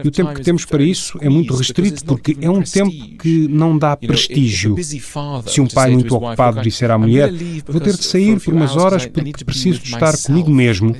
E 0.04 0.08
o 0.08 0.10
tempo 0.10 0.34
que 0.34 0.42
temos 0.42 0.66
para 0.66 0.82
isso 0.82 1.18
é 1.22 1.30
muito 1.30 1.54
restrito 1.54 2.04
porque 2.04 2.36
é 2.42 2.50
um 2.50 2.60
tempo 2.60 2.92
que 3.16 3.48
não 3.48 3.78
dá 3.78 3.96
prestígio. 3.96 4.76
Se 5.46 5.62
um 5.62 5.66
pai 5.66 5.92
muito 5.92 6.14
ocupado 6.14 6.59
disser 6.62 6.90
à 6.90 6.98
mulher: 6.98 7.30
Vou 7.66 7.80
ter 7.80 7.96
de 7.96 8.04
sair 8.04 8.40
por 8.40 8.54
umas 8.54 8.76
horas 8.76 9.06
porque 9.06 9.44
preciso 9.44 9.80
de 9.80 9.92
estar 9.92 10.16
comigo 10.18 10.50
mesmo. 10.50 10.94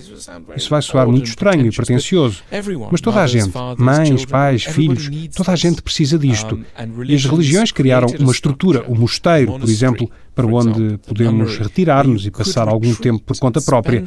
Isso 0.57 0.71
vai 0.71 0.83
soar 0.83 1.07
muito 1.09 1.27
estranho 1.27 1.67
e 1.67 1.71
pretencioso. 1.71 2.43
Mas 2.91 3.01
toda 3.01 3.23
a 3.23 3.27
gente, 3.27 3.53
mães, 3.79 4.25
pais, 4.25 4.65
filhos, 4.65 5.11
toda 5.35 5.53
a 5.53 5.57
gente 5.57 5.83
precisa 5.83 6.19
disto. 6.19 6.61
E 7.07 7.15
as 7.15 7.25
religiões 7.25 7.73
criaram 7.73 8.09
uma 8.19 8.33
estrutura, 8.33 8.85
o 8.89 8.95
mosteiro, 8.95 9.59
por 9.59 9.69
exemplo, 9.69 10.11
para 10.35 10.47
onde 10.47 10.99
podemos 10.99 11.59
retirar-nos 11.59 12.27
e 12.27 12.31
passar 12.31 12.69
algum 12.69 12.95
tempo 12.95 13.23
por 13.25 13.39
conta 13.39 13.61
própria. 13.61 14.05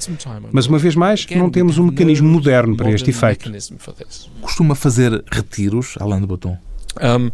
Mas, 0.51 0.67
uma 0.67 0.77
vez 0.77 0.95
mais, 0.95 1.25
não 1.35 1.49
temos 1.49 1.77
um 1.77 1.85
mecanismo 1.87 2.27
moderno 2.27 2.75
para 2.75 2.91
este 2.91 3.09
efeito. 3.09 3.51
Costuma 4.41 4.75
fazer 4.75 5.23
retiros, 5.31 5.95
Alain 5.99 6.21
de 6.21 6.27
Botton? 6.27 6.57
Um, 7.01 7.31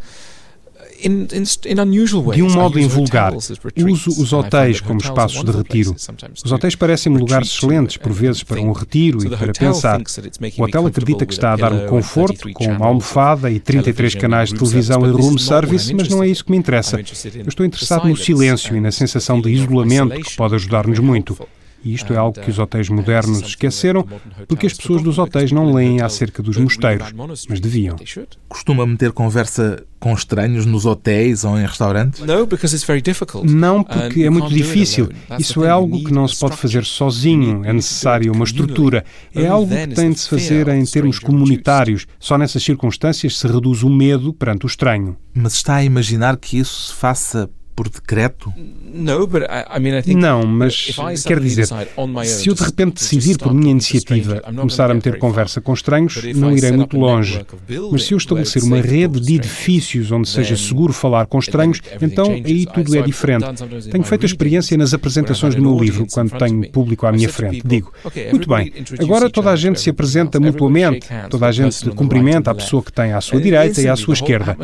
de 2.33 2.43
um 2.43 2.51
modo 2.51 2.79
invulgar, 2.79 3.33
uso 3.33 4.21
os 4.21 4.33
hotéis 4.33 4.81
como 4.81 4.99
espaços 4.99 5.43
de 5.43 5.51
retiro. 5.51 5.95
Os 6.43 6.51
hotéis 6.51 6.75
parecem-me 6.75 7.17
lugares 7.17 7.49
excelentes, 7.49 7.97
por 7.97 8.11
vezes, 8.11 8.43
para 8.43 8.59
um 8.59 8.71
retiro 8.71 9.25
e 9.25 9.29
para 9.29 9.53
pensar. 9.53 10.01
O 10.57 10.63
hotel 10.63 10.87
acredita 10.87 11.25
que 11.25 11.33
está 11.33 11.53
a 11.53 11.55
dar-me 11.55 11.87
conforto, 11.87 12.51
com 12.53 12.65
uma 12.65 12.85
almofada 12.87 13.49
e 13.49 13.59
33 13.59 14.15
canais 14.15 14.49
de 14.49 14.55
televisão 14.55 15.05
e 15.05 15.11
room 15.11 15.37
service, 15.37 15.93
mas 15.93 16.09
não 16.09 16.23
é 16.23 16.27
isso 16.27 16.43
que 16.43 16.51
me 16.51 16.57
interessa. 16.57 16.97
Eu 16.97 17.47
estou 17.47 17.65
interessado 17.65 18.07
no 18.07 18.17
silêncio 18.17 18.75
e 18.75 18.81
na 18.81 18.91
sensação 18.91 19.39
de 19.39 19.49
isolamento 19.49 20.21
que 20.21 20.35
pode 20.35 20.55
ajudar-nos 20.55 20.99
muito. 20.99 21.37
E 21.83 21.93
isto 21.93 22.13
é 22.13 22.17
algo 22.17 22.39
que 22.39 22.49
os 22.49 22.59
hotéis 22.59 22.89
modernos 22.89 23.41
esqueceram, 23.41 24.05
porque 24.47 24.67
as 24.67 24.73
pessoas 24.73 25.01
dos 25.01 25.17
hotéis 25.17 25.51
não 25.51 25.73
leem 25.73 26.01
acerca 26.01 26.43
dos 26.43 26.57
mosteiros, 26.57 27.11
mas 27.49 27.59
deviam. 27.59 27.95
Costuma 28.47 28.85
meter 28.85 29.11
conversa 29.11 29.83
com 29.99 30.13
estranhos 30.13 30.65
nos 30.65 30.85
hotéis 30.85 31.43
ou 31.43 31.59
em 31.59 31.65
restaurantes? 31.65 32.21
Não, 33.43 33.83
porque 33.83 34.23
é 34.23 34.29
muito 34.29 34.49
difícil. 34.49 35.09
Isso 35.37 35.63
é 35.63 35.69
algo 35.69 36.03
que 36.03 36.13
não 36.13 36.27
se 36.27 36.39
pode 36.39 36.55
fazer 36.55 36.85
sozinho. 36.85 37.63
É 37.65 37.73
necessária 37.73 38.31
uma 38.31 38.45
estrutura. 38.45 39.03
É 39.35 39.47
algo 39.47 39.69
que 39.69 39.87
tem 39.87 40.11
de 40.11 40.19
se 40.19 40.29
fazer 40.29 40.67
em 40.69 40.85
termos 40.85 41.19
comunitários. 41.19 42.07
Só 42.19 42.37
nessas 42.37 42.63
circunstâncias 42.63 43.37
se 43.37 43.47
reduz 43.47 43.83
o 43.83 43.89
medo 43.89 44.33
perante 44.33 44.65
o 44.65 44.67
estranho. 44.67 45.17
Mas 45.33 45.53
está 45.53 45.75
a 45.75 45.83
imaginar 45.83 46.37
que 46.37 46.57
isso 46.57 46.87
se 46.87 46.93
faça 46.93 47.49
por 47.79 47.87
decreto? 47.87 48.53
Não, 50.13 50.45
mas 50.45 50.91
quer 51.25 51.39
dizer, 51.39 51.65
se 52.25 52.49
eu 52.49 52.53
de 52.53 52.61
repente 52.61 52.95
decidir 52.95 53.37
por 53.37 53.53
minha 53.53 53.71
iniciativa 53.71 54.41
começar 54.41 54.91
a 54.91 54.93
meter 54.93 55.17
conversa 55.17 55.61
com 55.61 55.73
estranhos, 55.73 56.21
não 56.35 56.51
irei 56.51 56.73
muito 56.73 56.97
longe. 56.97 57.39
Mas 57.89 58.03
se 58.03 58.13
eu 58.13 58.17
estabelecer 58.17 58.63
uma 58.63 58.81
rede 58.81 59.21
de 59.21 59.35
edifícios 59.35 60.11
onde 60.11 60.27
seja 60.27 60.57
seguro 60.57 60.91
falar 60.91 61.25
com 61.27 61.39
estranhos, 61.39 61.79
então 62.01 62.31
aí 62.31 62.65
tudo 62.65 62.97
é 62.97 63.01
diferente. 63.01 63.45
Tenho 63.89 64.03
feito 64.03 64.23
a 64.23 64.25
experiência 64.25 64.77
nas 64.77 64.93
apresentações 64.93 65.55
do 65.55 65.61
meu 65.61 65.79
livro, 65.79 66.05
quando 66.11 66.37
tenho 66.37 66.69
público 66.71 67.07
à 67.07 67.13
minha 67.13 67.29
frente. 67.29 67.61
Digo, 67.65 67.93
muito 68.29 68.49
bem, 68.49 68.73
agora 68.99 69.29
toda 69.29 69.51
a 69.51 69.55
gente 69.55 69.79
se 69.79 69.89
apresenta 69.89 70.37
mutuamente, 70.37 71.07
toda 71.29 71.47
a 71.47 71.51
gente 71.53 71.89
cumprimenta 71.91 72.51
a 72.51 72.55
pessoa 72.55 72.83
que 72.83 72.91
tem 72.91 73.13
à 73.13 73.21
sua 73.21 73.39
direita 73.39 73.81
e 73.81 73.87
à 73.87 73.95
sua 73.95 74.15
esquerda. 74.15 74.57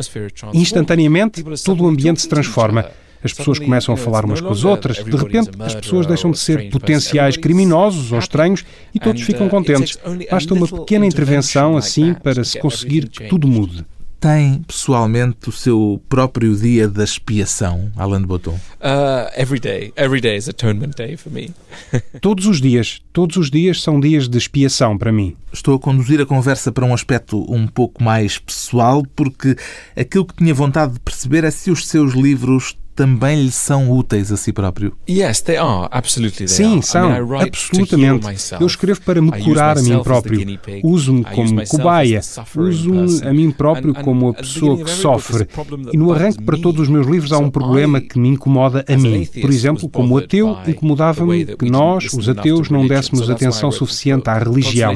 Instantaneamente, 0.52 1.42
todo 1.64 1.82
o 1.82 1.88
ambiente 1.88 2.20
se 2.20 2.28
transforma 2.28 2.84
as 3.22 3.32
pessoas 3.32 3.58
começam 3.58 3.94
a 3.94 3.96
falar 3.96 4.24
umas 4.24 4.40
com 4.40 4.50
as 4.50 4.64
outras, 4.64 4.96
de 4.96 5.16
repente 5.16 5.50
as 5.60 5.74
pessoas 5.74 6.06
deixam 6.06 6.30
de 6.30 6.38
ser 6.38 6.70
potenciais 6.70 7.36
criminosos 7.36 8.12
ou 8.12 8.18
estranhos 8.18 8.64
e 8.94 9.00
todos 9.00 9.22
ficam 9.22 9.48
contentes. 9.48 9.98
Basta 10.30 10.54
uma 10.54 10.66
pequena 10.66 11.06
intervenção 11.06 11.76
assim 11.76 12.14
para 12.14 12.44
se 12.44 12.58
conseguir 12.58 13.08
que 13.08 13.28
tudo 13.28 13.48
mude. 13.48 13.84
Tem 14.18 14.62
pessoalmente 14.62 15.48
o 15.48 15.52
seu 15.52 16.00
próprio 16.08 16.56
dia 16.56 16.88
da 16.88 17.04
expiação, 17.04 17.92
Alain 17.94 18.20
de 18.20 18.26
Botton? 18.26 18.58
Uh, 18.80 19.30
every 19.36 19.60
day. 19.60 19.92
Every 19.94 20.22
day 20.22 20.36
is 20.36 20.48
atonement 20.48 20.96
day 20.96 21.16
for 21.18 21.30
me. 21.30 21.50
todos 22.22 22.46
os 22.46 22.60
dias. 22.60 23.02
Todos 23.12 23.36
os 23.36 23.50
dias 23.50 23.82
são 23.82 24.00
dias 24.00 24.26
de 24.26 24.38
expiação 24.38 24.96
para 24.96 25.12
mim. 25.12 25.36
Estou 25.52 25.76
a 25.76 25.78
conduzir 25.78 26.20
a 26.20 26.26
conversa 26.26 26.72
para 26.72 26.86
um 26.86 26.94
aspecto 26.94 27.44
um 27.52 27.66
pouco 27.66 28.02
mais 28.02 28.38
pessoal, 28.38 29.04
porque 29.14 29.54
aquilo 29.94 30.24
que 30.24 30.36
tinha 30.36 30.54
vontade 30.54 30.94
de 30.94 31.00
perceber 31.00 31.44
é 31.44 31.50
se 31.50 31.70
os 31.70 31.86
seus 31.86 32.14
livros 32.14 32.74
também 32.96 33.42
lhe 33.42 33.50
são 33.50 33.90
úteis 33.90 34.32
a 34.32 34.36
si 34.38 34.52
próprio? 34.52 34.96
Yes, 35.08 35.42
they 35.42 35.58
are. 35.58 35.86
Absolutely 35.90 36.46
they 36.46 36.48
Sim, 36.48 36.80
são. 36.80 37.10
I 37.10 37.20
mean, 37.20 37.42
absolutamente. 37.42 38.26
Eu 38.58 38.66
escrevo 38.66 39.02
para 39.02 39.20
me 39.20 39.30
curar 39.42 39.76
a 39.76 39.82
mim 39.82 40.02
próprio. 40.02 40.58
Uso-me 40.82 41.22
como 41.22 41.66
cobaia. 41.68 42.20
Uso-me 42.56 43.22
a 43.22 43.32
mim 43.34 43.50
próprio 43.50 43.94
como 43.94 44.30
a 44.30 44.34
pessoa 44.34 44.82
que 44.82 44.90
sofre. 44.90 45.46
E 45.92 45.96
no 45.96 46.10
arranque 46.10 46.42
para 46.42 46.56
todos 46.58 46.80
os 46.80 46.88
meus 46.88 47.06
livros 47.06 47.32
há 47.32 47.38
um 47.38 47.50
problema 47.50 48.00
que 48.00 48.18
me 48.18 48.28
incomoda 48.28 48.82
a 48.88 48.96
mim. 48.96 49.26
Por 49.26 49.50
exemplo, 49.50 49.88
como 49.90 50.16
ateu, 50.16 50.56
incomodava-me 50.66 51.44
que 51.44 51.70
nós, 51.70 52.10
os 52.14 52.28
ateus, 52.28 52.70
não 52.70 52.86
dessemos 52.86 53.28
atenção 53.28 53.70
suficiente 53.70 54.30
à 54.30 54.38
religião. 54.38 54.94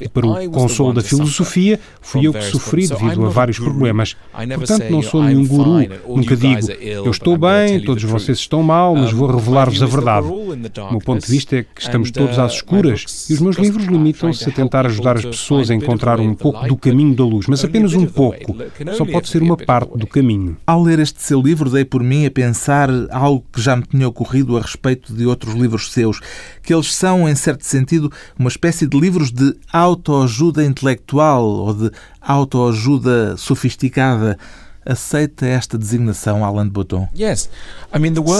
E 0.00 0.08
para 0.08 0.26
o 0.26 0.50
consolo 0.50 0.92
da 0.92 1.02
filosofia, 1.02 1.80
fui 2.00 2.28
eu 2.28 2.32
que 2.32 2.42
sofri 2.42 2.86
devido 2.86 3.26
a 3.26 3.28
vários 3.28 3.58
problemas. 3.58 4.16
Portanto, 4.54 4.88
não 4.88 5.02
sou 5.02 5.24
nenhum 5.24 5.44
guru. 5.44 5.80
Nunca 6.06 6.36
digo, 6.36 6.70
eu 6.70 7.10
estou 7.10 7.39
bem, 7.40 7.80
todos 7.80 8.02
vocês 8.04 8.38
estão 8.38 8.62
mal, 8.62 8.94
mas 8.94 9.12
vou 9.12 9.26
revelar-vos 9.26 9.82
a 9.82 9.86
verdade. 9.86 10.26
O 10.26 10.90
meu 10.90 11.00
ponto 11.00 11.24
de 11.24 11.32
vista 11.32 11.56
é 11.56 11.62
que 11.62 11.80
estamos 11.80 12.10
todos 12.10 12.38
às 12.38 12.54
escuras 12.54 13.28
e 13.30 13.32
os 13.32 13.40
meus 13.40 13.56
livros 13.56 13.86
limitam-se 13.86 14.48
a 14.48 14.52
tentar 14.52 14.84
ajudar 14.84 15.16
as 15.16 15.24
pessoas 15.24 15.70
a 15.70 15.74
encontrar 15.74 16.20
um 16.20 16.34
pouco 16.34 16.66
do 16.68 16.76
caminho 16.76 17.14
da 17.14 17.24
luz, 17.24 17.46
mas 17.46 17.64
apenas 17.64 17.94
um 17.94 18.04
pouco. 18.04 18.54
Só 18.96 19.06
pode 19.06 19.28
ser 19.28 19.42
uma 19.42 19.56
parte 19.56 19.96
do 19.96 20.06
caminho. 20.06 20.56
Ao 20.66 20.82
ler 20.82 20.98
este 20.98 21.22
seu 21.22 21.40
livro, 21.40 21.70
dei 21.70 21.84
por 21.84 22.02
mim 22.02 22.26
a 22.26 22.30
pensar 22.30 22.90
algo 23.10 23.44
que 23.50 23.60
já 23.60 23.74
me 23.74 23.84
tinha 23.84 24.06
ocorrido 24.06 24.58
a 24.58 24.60
respeito 24.60 25.14
de 25.14 25.24
outros 25.24 25.54
livros 25.54 25.90
seus, 25.90 26.20
que 26.62 26.74
eles 26.74 26.94
são, 26.94 27.26
em 27.26 27.34
certo 27.34 27.64
sentido, 27.64 28.12
uma 28.38 28.48
espécie 28.48 28.86
de 28.86 29.00
livros 29.00 29.32
de 29.32 29.56
autoajuda 29.72 30.62
intelectual 30.62 31.44
ou 31.44 31.72
de 31.72 31.90
autoajuda 32.20 33.36
sofisticada 33.38 34.36
aceita 34.84 35.46
esta 35.46 35.76
designação, 35.76 36.44
Alain 36.44 36.64
de 36.64 36.70
Botton? 36.70 37.08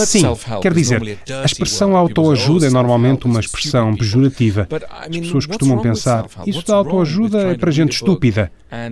Sim, 0.07 0.23
quer 0.63 0.73
dizer, 0.73 1.19
a 1.43 1.45
expressão 1.45 1.97
autoajuda 1.97 2.67
é 2.67 2.71
normalmente 2.71 3.27
uma 3.27 3.41
expressão 3.41 3.95
pejorativa. 3.95 4.67
As 5.01 5.17
pessoas 5.17 5.47
costumam 5.47 5.81
pensar, 5.83 6.27
isso 6.47 6.67
da 6.67 6.75
autoajuda 6.75 7.53
é 7.53 7.55
para 7.57 7.71
gente 7.71 7.93
estúpida. 7.93 8.51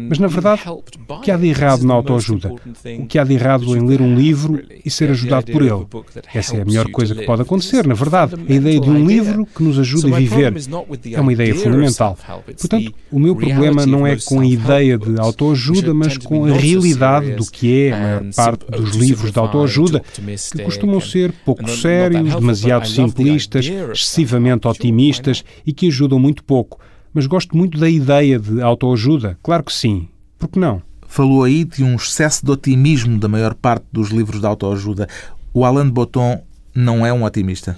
Mas, 0.09 0.19
na 0.19 0.27
verdade, 0.27 0.63
o 0.67 1.21
que 1.21 1.31
há 1.31 1.37
de 1.37 1.47
errado 1.47 1.85
na 1.85 1.95
autoajuda? 1.95 2.53
O 2.99 3.07
que 3.07 3.19
há 3.19 3.25
de 3.25 3.35
errado 3.35 3.77
em 3.77 3.87
ler 3.87 4.01
um 4.01 4.15
livro 4.15 4.61
e 4.85 4.91
ser 4.91 5.11
ajudado 5.11 5.53
por 5.53 5.63
ele? 5.63 5.87
Essa 6.35 6.57
é 6.57 6.63
a 6.63 6.65
melhor 6.65 6.91
coisa 6.91 7.15
que 7.15 7.25
pode 7.25 7.43
acontecer, 7.43 7.87
na 7.87 7.95
verdade. 7.95 8.35
A 8.49 8.53
ideia 8.53 8.81
de 8.81 8.91
um 8.91 9.07
livro 9.07 9.47
que 9.47 9.63
nos 9.63 9.79
ajude 9.79 10.13
a 10.13 10.17
viver 10.17 10.53
é 11.13 11.21
uma 11.21 11.33
ideia 11.33 11.55
fundamental. 11.55 12.19
Portanto, 12.45 12.93
o 13.11 13.19
meu 13.21 13.37
problema 13.37 13.87
não 13.87 14.07
é 14.07 14.17
com 14.17 14.41
a 14.41 14.47
ideia 14.47 14.99
de 14.99 15.19
autoajuda, 15.19 15.95
mas 15.95 16.19
com 16.19 16.45
a 16.45 16.53
realidade 16.53 17.38
do 17.39 17.51
que 17.51 17.87
é 17.87 17.93
a 17.93 17.99
maior 17.99 18.35
parte 18.35 18.65
dos 18.67 18.95
livros 18.95 19.33
de 19.33 19.39
autoajuda, 19.39 20.01
que 20.01 20.63
costumam 20.63 21.01
ser 21.01 21.33
pouco 21.45 21.69
sérios, 21.69 22.35
demasiado 22.35 22.87
simplistas, 22.87 23.67
excessivamente 23.67 24.67
otimistas 24.67 25.45
e 25.67 25.73
que 25.73 25.89
ajudam 25.89 26.19
muito 26.19 26.45
pouco 26.45 26.79
mas 27.13 27.27
gosto 27.27 27.57
muito 27.57 27.79
da 27.79 27.89
ideia 27.89 28.39
de 28.39 28.61
autoajuda. 28.63 29.39
Claro 29.43 29.65
que 29.65 29.73
sim. 29.73 30.09
Por 30.39 30.49
que 30.49 30.59
não? 30.59 30.83
Falou 31.07 31.43
aí 31.43 31.65
de 31.65 31.83
um 31.83 31.97
excesso 31.97 32.45
de 32.45 32.53
otimismo 32.53 33.19
da 33.19 33.29
maior 33.29 33.55
parte 33.55 33.87
dos 33.91 34.11
livros 34.11 34.41
de 34.41 34.47
autoajuda. 34.47 35.09
O 35.53 35.65
Alain 35.65 35.87
de 35.87 35.91
Botton 35.91 36.43
não 36.75 37.05
é 37.05 37.13
um 37.13 37.25
otimista? 37.25 37.77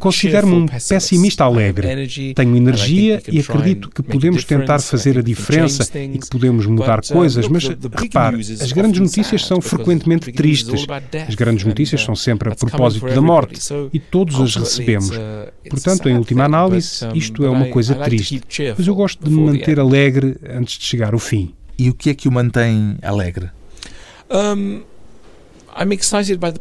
Considero-me 0.00 0.54
um 0.54 0.66
pessimista 0.66 1.44
alegre. 1.44 2.06
Tenho 2.34 2.56
energia 2.56 3.22
e 3.30 3.40
acredito 3.40 3.90
que 3.90 4.02
podemos 4.02 4.44
tentar 4.44 4.78
fazer 4.80 5.18
a 5.18 5.22
diferença 5.22 5.86
e 5.98 6.18
que 6.18 6.28
podemos 6.28 6.66
mudar 6.66 7.00
uh, 7.00 7.12
coisas, 7.12 7.46
mas 7.48 7.64
repare, 7.64 8.40
as 8.40 8.72
grandes 8.72 9.00
notícias 9.00 9.44
são 9.44 9.60
frequentemente 9.60 10.32
tristes. 10.32 10.86
As 11.28 11.34
grandes 11.34 11.64
notícias 11.64 12.02
uh, 12.02 12.06
são 12.06 12.16
sempre 12.16 12.52
a 12.52 12.54
propósito 12.54 13.06
da 13.06 13.20
morte 13.20 13.60
e 13.92 13.98
todos 13.98 14.40
as 14.40 14.56
recebemos. 14.56 15.10
Uh, 15.10 15.52
Portanto, 15.68 16.08
em 16.08 16.16
última 16.16 16.44
análise, 16.44 17.06
isto 17.14 17.44
é 17.44 17.50
uma 17.50 17.66
coisa 17.66 17.94
triste. 17.94 18.42
Mas 18.76 18.86
eu 18.86 18.94
gosto 18.94 19.24
de 19.24 19.30
me 19.30 19.40
manter 19.40 19.78
alegre 19.78 20.36
antes 20.48 20.78
de 20.78 20.84
chegar 20.84 21.12
ao 21.12 21.18
fim. 21.18 21.54
E 21.78 21.90
o 21.90 21.94
que 21.94 22.10
é 22.10 22.14
que 22.14 22.28
o 22.28 22.32
mantém 22.32 22.96
alegre? 23.02 23.50
Um, 24.30 24.82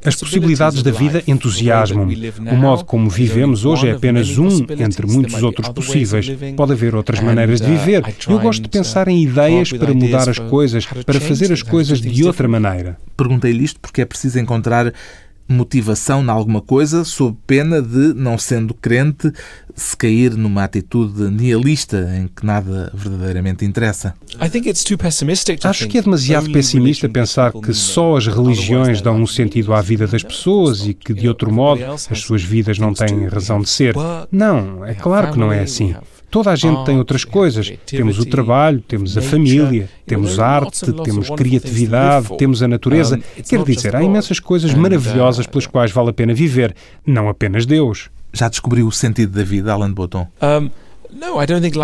as 0.06 0.15
possibilidades 0.15 0.82
da 0.82 0.91
vida 0.91 1.23
entusiasmam-me. 1.28 2.32
O 2.52 2.56
modo 2.56 2.84
como 2.86 3.10
vivemos 3.10 3.65
hoje 3.65 3.88
é 3.88 3.91
apenas 3.91 4.38
um 4.38 4.65
entre 4.80 5.06
muitos 5.06 5.41
outros 5.43 5.69
possíveis. 5.69 6.30
Pode 6.56 6.73
haver 6.73 6.95
outras 6.95 7.19
maneiras 7.19 7.62
de 7.62 7.67
uh, 7.67 7.78
viver. 7.78 8.04
Eu 8.28 8.39
gosto 8.39 8.63
de 8.63 8.69
pensar 8.69 9.08
em 9.08 9.21
ideias 9.21 9.71
para 9.71 9.93
mudar 9.93 10.30
as 10.30 10.39
coisas, 10.39 10.86
para 10.86 11.19
fazer 11.19 11.52
as 11.52 11.62
coisas 11.62 12.02
de 12.02 12.23
outra 12.23 12.47
maneira. 12.47 12.97
Perguntei-lhe 13.15 13.63
isto 13.63 13.80
porque 13.80 14.02
é 14.02 14.06
preciso 14.06 14.39
encontrar 14.39 14.91
motivação 15.47 16.23
em 16.23 16.29
alguma 16.29 16.62
coisa, 16.62 17.03
sob 17.03 17.38
pena 17.45 17.82
de, 17.82 18.13
não 18.13 18.38
sendo 18.38 18.73
crente, 18.73 19.32
se 19.75 19.95
cair 19.97 20.36
numa 20.36 20.63
atitude 20.63 21.29
nihilista 21.29 22.10
em 22.17 22.27
que 22.27 22.45
nada 22.45 22.91
verdadeiramente 22.93 23.65
interessa. 23.65 24.13
Acho 25.69 25.88
que 25.88 25.97
é 25.97 26.01
demasiado 26.01 26.51
pessimista 26.51 27.10
pensar 27.10 27.51
que 27.51 27.73
só 27.73 28.15
as 28.17 28.27
religiões 28.27 29.01
dão 29.01 29.15
um 29.21 29.27
sentido 29.27 29.73
à 29.73 29.82
vida 29.82 30.08
das 30.08 30.23
pessoas 30.23 30.86
e 30.88 30.93
que, 30.93 31.13
de 31.13 31.27
outro 31.27 31.51
modo, 31.51 31.84
as 32.10 32.19
suas 32.19 32.43
vidas 32.43 32.77
não 32.79 32.93
têm 32.93 33.27
razão 33.27 33.62
de 33.62 33.69
ser. 33.69 33.95
Não, 34.32 34.86
é 34.86 34.93
claro 34.93 35.32
que 35.32 35.39
não 35.39 35.51
é 35.51 35.62
assim. 35.62 35.95
Toda 36.34 36.50
a 36.50 36.56
gente 36.56 36.84
tem 36.84 36.98
outras 36.98 37.24
coisas. 37.24 37.72
Temos 37.86 38.17
o 38.17 38.26
trabalho, 38.26 38.82
temos 38.82 39.15
a 39.15 39.22
família, 39.22 39.88
temos 40.04 40.39
arte, 40.39 40.91
temos 41.04 41.30
criatividade, 41.30 42.36
temos 42.39 42.63
a 42.63 42.67
natureza. 42.67 43.19
Quer 43.48 43.63
dizer, 43.63 43.96
há 43.96 44.04
imensas 44.04 44.39
coisas 44.39 44.74
maravilhosas 44.74 45.46
pelas 45.46 45.67
quais 45.67 45.91
vale 45.91 46.10
a 46.10 46.13
pena 46.13 46.34
viver, 46.34 46.76
não 47.06 47.30
apenas 47.30 47.67
Deus. 47.67 48.10
Já 48.34 48.50
descobriu 48.50 48.88
o 48.88 48.91
sentido 48.91 49.32
da 49.32 49.43
vida, 49.43 49.72
Alan 49.74 49.93
Botton? 49.93 50.28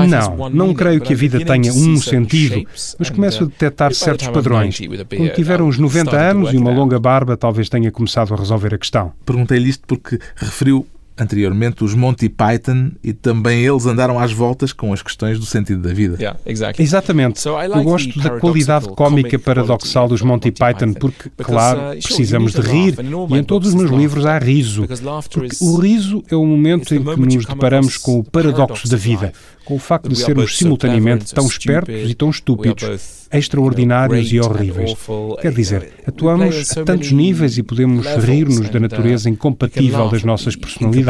Não, 0.10 0.50
não 0.50 0.74
creio 0.74 1.00
que 1.00 1.14
a 1.14 1.16
vida 1.16 1.46
tenha 1.46 1.72
um 1.72 1.98
sentido, 1.98 2.68
mas 2.98 3.12
começo 3.12 3.44
a 3.44 3.46
detectar 3.46 3.94
certos 3.94 4.30
padrões. 4.30 4.80
Quando 4.80 5.32
tiver 5.36 5.62
uns 5.62 5.78
90 5.78 6.18
anos 6.18 6.52
e 6.52 6.58
uma 6.58 6.72
longa 6.72 7.00
barba, 7.00 7.38
talvez 7.38 7.70
tenha 7.70 7.92
começado 7.92 8.34
a 8.34 8.38
resolver 8.38 8.74
a 8.74 8.80
questão. 8.80 9.14
Perguntei-lhe 9.24 9.70
isto 9.70 9.86
porque 9.86 10.18
referiu 10.36 10.88
anteriormente 11.20 11.84
os 11.84 11.94
Monty 11.94 12.30
Python 12.30 12.92
e 13.04 13.14
também 13.14 13.66
eles 13.66 13.86
andaram 13.86 14.20
às 14.20 14.32
voltas 14.32 14.72
com 14.72 14.94
as 14.94 15.02
questões 15.02 15.40
do 15.40 15.46
sentido 15.46 15.82
da 15.82 15.94
vida. 15.94 16.16
Yeah, 16.18 16.40
exactly. 16.46 16.84
Exatamente. 16.84 17.46
Eu 17.48 17.84
gosto 17.84 18.20
da 18.20 18.40
qualidade 18.40 18.88
cómica 18.90 19.38
paradoxal 19.38 20.08
dos 20.08 20.22
Monty 20.22 20.52
Python 20.52 20.94
porque, 20.94 21.30
claro, 21.38 21.80
uh, 21.80 22.02
precisamos 22.02 22.54
de 22.54 22.62
rir 22.62 22.96
e 23.30 23.38
em 23.38 23.44
todos 23.44 23.70
os 23.70 23.76
meus 23.76 23.92
livros 23.92 24.26
há 24.26 24.38
riso. 24.38 24.88
Porque 25.32 25.56
o 25.62 25.76
riso 25.78 26.24
é 26.30 26.36
o 26.36 26.46
momento 26.46 26.94
em 26.96 27.04
que 27.04 27.20
nos 27.20 27.46
deparamos 27.46 27.98
com 27.98 28.20
o 28.20 28.24
paradoxo 28.24 28.88
da 28.88 28.98
vida, 28.98 29.34
com 29.66 29.76
o 29.76 29.80
facto 29.80 30.10
de 30.10 30.16
sermos 30.16 30.58
simultaneamente 30.58 31.34
tão 31.34 31.46
espertos 31.46 32.10
e 32.10 32.14
tão 32.14 32.30
estúpidos, 32.30 33.28
extraordinários 33.32 34.32
e 34.32 34.40
horríveis. 34.40 34.96
Quer 35.42 35.52
dizer, 35.52 35.94
atuamos 36.08 36.78
a 36.78 36.84
tantos 36.84 37.12
níveis 37.12 37.58
e 37.58 37.64
podemos 37.64 38.08
rir-nos 38.24 38.70
da 38.70 38.80
natureza 38.80 39.30
incompatível 39.30 40.10
das 40.10 40.24
nossas 40.24 40.56
personalidades. 40.56 41.09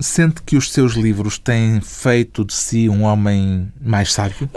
Sente 0.00 0.42
que 0.42 0.56
os 0.56 0.70
seus 0.70 0.92
livros 0.92 1.38
têm 1.38 1.80
feito 1.80 2.44
de 2.44 2.54
si 2.54 2.88
um 2.88 3.02
homem 3.02 3.66
mais 3.80 4.12
sábio? 4.12 4.48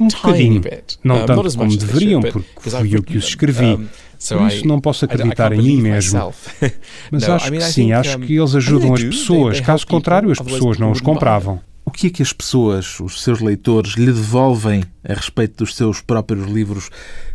Um 0.00 0.08
bocadinho. 0.08 0.60
Não 1.02 1.16
tanto 1.26 1.36
como 1.56 1.70
deveriam, 1.86 2.20
porque 2.20 2.70
fui 2.80 2.96
eu 2.96 3.02
que 3.02 3.16
os 3.16 3.24
escrevi. 3.24 3.88
Por 4.28 4.46
isso 4.48 4.66
não 4.68 4.80
posso 4.80 5.04
acreditar 5.06 5.52
em 5.52 5.62
mim 5.62 5.80
mesmo. 5.80 6.12
Mas 7.10 7.22
acho 7.34 7.50
que 7.50 7.60
sim, 7.72 7.92
acho 7.92 8.18
que 8.18 8.36
eles 8.36 8.54
ajudam 8.54 8.92
as 8.94 9.02
pessoas. 9.02 9.60
Caso 9.60 9.86
contrário, 9.86 10.30
as 10.30 10.38
pessoas 10.38 10.78
não 10.78 10.90
os 10.90 11.00
compravam. 11.00 11.60
O 11.84 11.90
que 11.90 12.06
é 12.06 12.10
que 12.10 12.22
as 12.22 12.32
pessoas, 12.32 13.00
os 13.00 13.22
seus 13.22 13.40
leitores, 13.40 13.94
lhe 13.94 14.06
devolvem 14.06 14.84
a 15.06 15.14
respeito 15.14 15.64
dos 15.64 15.74
seus 15.74 16.00
próprios 16.00 16.46
livros 16.46 16.90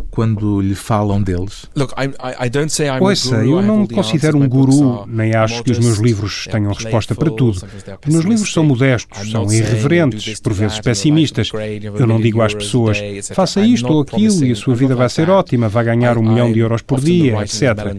quando 0.10 0.62
lhe 0.62 0.76
falam 0.76 1.22
deles? 1.22 1.66
Ouça, 3.02 3.44
eu 3.46 3.62
não 3.62 3.80
me 3.80 3.88
considero 3.88 4.38
um 4.38 4.48
guru, 4.48 5.06
nem 5.08 5.36
acho 5.36 5.64
que 5.64 5.72
os 5.72 5.80
meus 5.80 5.98
livros 5.98 6.48
tenham 6.50 6.72
resposta 6.72 7.14
para 7.14 7.30
tudo. 7.30 7.62
Os 8.06 8.14
meus 8.14 8.26
livros 8.26 8.54
são 8.54 8.64
modestos, 8.64 9.30
são 9.32 9.52
irreverentes, 9.52 10.40
por 10.40 10.54
vezes 10.54 10.80
pessimistas. 10.80 11.52
Eu 12.00 12.08
não 12.08 12.22
digo 12.22 12.42
às 12.42 12.54
pessoas, 12.54 12.98
faça 13.34 13.62
isto 13.62 13.92
ou 13.92 14.02
aquilo 14.02 14.46
e 14.46 14.52
a 14.52 14.56
sua 14.56 14.76
vida 14.76 14.96
vai 14.96 15.10
ser 15.10 15.30
ótima, 15.30 15.68
vai 15.68 15.84
ganhar 15.84 16.18
um 16.18 16.24
milhão 16.24 16.52
de 16.52 16.60
euros 16.60 16.82
por 16.82 17.02
dia, 17.02 17.42
etc. 17.42 17.98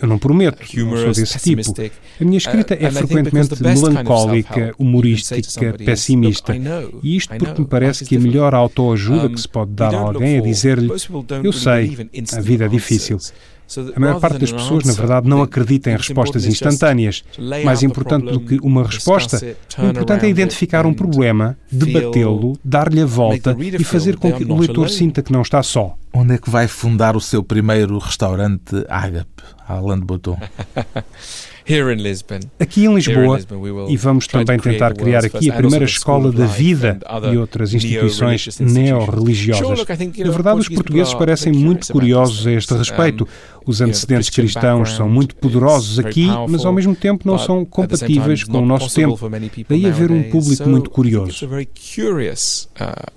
Eu 0.00 0.08
não 0.08 0.18
prometo, 0.18 0.58
não 0.76 0.96
sou 0.96 1.12
desse 1.12 1.38
tipo. 1.38 1.74
A 2.20 2.24
minha 2.24 2.38
escrita 2.38 2.76
é 2.78 2.90
frequentemente 2.90 3.62
melancólica, 3.62 4.74
humorística, 4.78 5.72
pessimista. 5.72 6.54
E 7.02 7.16
isto 7.16 7.34
porque 7.36 7.62
me 7.62 7.66
parece 7.66 8.04
que 8.04 8.16
a 8.16 8.20
melhor 8.20 8.54
autoajuda 8.54 9.05
que 9.32 9.40
se 9.40 9.48
pode 9.48 9.72
dar 9.72 9.94
a 9.94 9.98
alguém 9.98 10.36
é 10.36 10.40
dizer-lhe: 10.40 10.90
Eu 11.42 11.52
sei, 11.52 12.08
a 12.36 12.40
vida 12.40 12.66
é 12.66 12.68
difícil. 12.68 13.18
A 13.96 13.98
maior 13.98 14.20
parte 14.20 14.38
das 14.38 14.52
pessoas, 14.52 14.84
na 14.84 14.92
verdade, 14.92 15.28
não 15.28 15.42
acredita 15.42 15.90
em 15.90 15.96
respostas 15.96 16.46
instantâneas. 16.46 17.24
Mais 17.64 17.82
importante 17.82 18.30
do 18.30 18.40
que 18.40 18.58
uma 18.62 18.84
resposta, 18.84 19.56
o 19.78 19.86
importante 19.86 20.24
é 20.24 20.28
identificar 20.28 20.86
um 20.86 20.94
problema, 20.94 21.58
debatê-lo, 21.70 22.56
dar-lhe 22.64 23.00
a 23.00 23.06
volta 23.06 23.56
e 23.58 23.82
fazer 23.82 24.16
com 24.16 24.32
que 24.32 24.44
o 24.44 24.56
leitor 24.56 24.88
sinta 24.88 25.22
que 25.22 25.32
não 25.32 25.42
está 25.42 25.62
só. 25.62 25.96
Onde 26.12 26.34
é 26.34 26.38
que 26.38 26.48
vai 26.48 26.68
fundar 26.68 27.16
o 27.16 27.20
seu 27.20 27.42
primeiro 27.42 27.98
restaurante 27.98 28.84
Ágape, 28.88 29.42
Alan 29.68 29.98
de 29.98 30.04
Botton? 30.04 30.38
Aqui 32.60 32.84
em 32.84 32.94
Lisboa, 32.94 33.40
e 33.88 33.96
vamos 33.96 34.26
também 34.28 34.58
tentar 34.58 34.94
criar 34.94 35.24
aqui 35.24 35.50
a 35.50 35.54
primeira 35.54 35.84
escola 35.84 36.30
da 36.30 36.46
vida 36.46 36.98
e 37.32 37.36
outras 37.36 37.74
instituições 37.74 38.58
neo-religiosas. 38.60 39.84
Na 40.24 40.30
verdade, 40.30 40.60
os 40.60 40.68
portugueses 40.68 41.12
parecem 41.14 41.52
muito 41.52 41.92
curiosos 41.92 42.46
a 42.46 42.52
este 42.52 42.72
respeito. 42.74 43.26
Os 43.66 43.80
antecedentes 43.80 44.30
cristãos 44.30 44.92
são 44.92 45.08
muito 45.08 45.34
poderosos 45.34 45.98
aqui, 45.98 46.28
mas 46.48 46.64
ao 46.64 46.72
mesmo 46.72 46.94
tempo 46.94 47.26
não 47.26 47.36
são 47.36 47.64
compatíveis 47.64 48.44
com 48.44 48.58
o 48.58 48.66
nosso 48.66 48.94
tempo. 48.94 49.18
Daí 49.68 49.86
haver 49.86 50.12
um 50.12 50.22
público 50.30 50.68
muito 50.68 50.88
curioso. 50.90 51.48
Uh, 52.80 53.12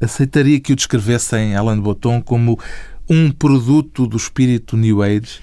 Aceitaria 0.00 0.58
que 0.58 0.72
o 0.72 0.76
descrevessem, 0.76 1.54
Alan 1.54 1.78
Botton, 1.78 2.22
como 2.22 2.58
um 3.10 3.30
produto 3.30 4.06
do 4.06 4.16
espírito 4.16 4.76
New 4.76 5.02
Age? 5.02 5.40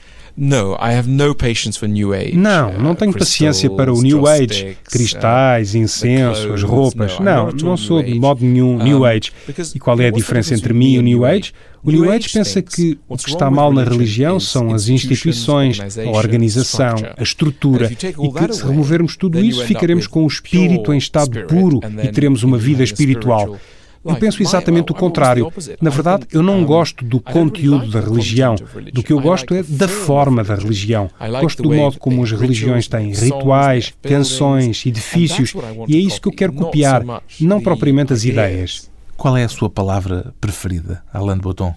Não, 2.33 2.71
não 2.79 2.95
tenho 2.95 3.11
paciência 3.11 3.69
para 3.69 3.93
o 3.93 4.01
New 4.01 4.25
Age, 4.25 4.77
cristais, 4.85 5.75
incenso, 5.75 6.53
as 6.53 6.63
roupas. 6.63 7.19
Não, 7.19 7.51
não 7.51 7.75
sou 7.75 8.01
de 8.01 8.13
modo 8.17 8.45
nenhum 8.45 8.81
New 8.81 9.05
Age. 9.05 9.33
E 9.75 9.79
qual 9.79 9.99
é 9.99 10.07
a 10.07 10.11
diferença 10.11 10.53
entre 10.53 10.73
mim 10.73 10.93
e 10.93 10.99
o 10.99 11.01
New 11.01 11.25
Age? 11.25 11.51
O 11.83 11.91
New 11.91 12.09
Age 12.09 12.29
pensa 12.29 12.61
que 12.61 12.97
o 13.07 13.17
que 13.17 13.29
está 13.29 13.51
mal 13.51 13.73
na 13.73 13.83
religião 13.83 14.39
são 14.39 14.73
as 14.73 14.87
instituições, 14.87 15.97
a 15.97 16.09
organização, 16.09 16.95
a 17.17 17.23
estrutura, 17.23 17.91
e 17.91 17.95
que 17.95 18.53
se 18.53 18.63
removermos 18.65 19.17
tudo 19.17 19.39
isso, 19.39 19.65
ficaremos 19.65 20.07
com 20.07 20.23
o 20.23 20.27
espírito 20.27 20.93
em 20.93 20.97
estado 20.97 21.45
puro 21.47 21.81
e 22.01 22.07
teremos 22.09 22.43
uma 22.43 22.57
vida 22.57 22.83
espiritual. 22.83 23.57
Eu 24.03 24.15
penso 24.15 24.41
exatamente 24.41 24.91
o 24.91 24.95
contrário. 24.95 25.51
Na 25.81 25.89
verdade, 25.89 26.25
eu 26.31 26.41
não 26.41 26.63
gosto 26.63 27.03
do 27.03 27.19
conteúdo 27.19 27.89
da 27.89 27.99
religião. 27.99 28.55
Do 28.93 29.03
que 29.03 29.11
eu 29.11 29.19
gosto 29.19 29.53
é 29.53 29.63
da 29.63 29.87
forma 29.87 30.43
da 30.43 30.55
religião. 30.55 31.09
Gosto 31.41 31.63
do 31.63 31.73
modo 31.73 31.99
como 31.99 32.23
as 32.23 32.31
religiões 32.31 32.87
têm 32.87 33.13
rituais, 33.13 33.93
canções, 34.01 34.85
edifícios, 34.85 35.53
e 35.87 35.95
é 35.95 35.99
isso 35.99 36.21
que 36.21 36.27
eu 36.27 36.33
quero 36.33 36.53
copiar, 36.53 37.03
não 37.39 37.61
propriamente 37.61 38.13
as 38.13 38.23
ideias. 38.23 38.89
Qual 39.17 39.35
é 39.35 39.43
a 39.43 39.49
sua 39.49 39.69
palavra 39.69 40.33
preferida, 40.39 41.03
Alain 41.13 41.35
de 41.35 41.41
Botton? 41.41 41.75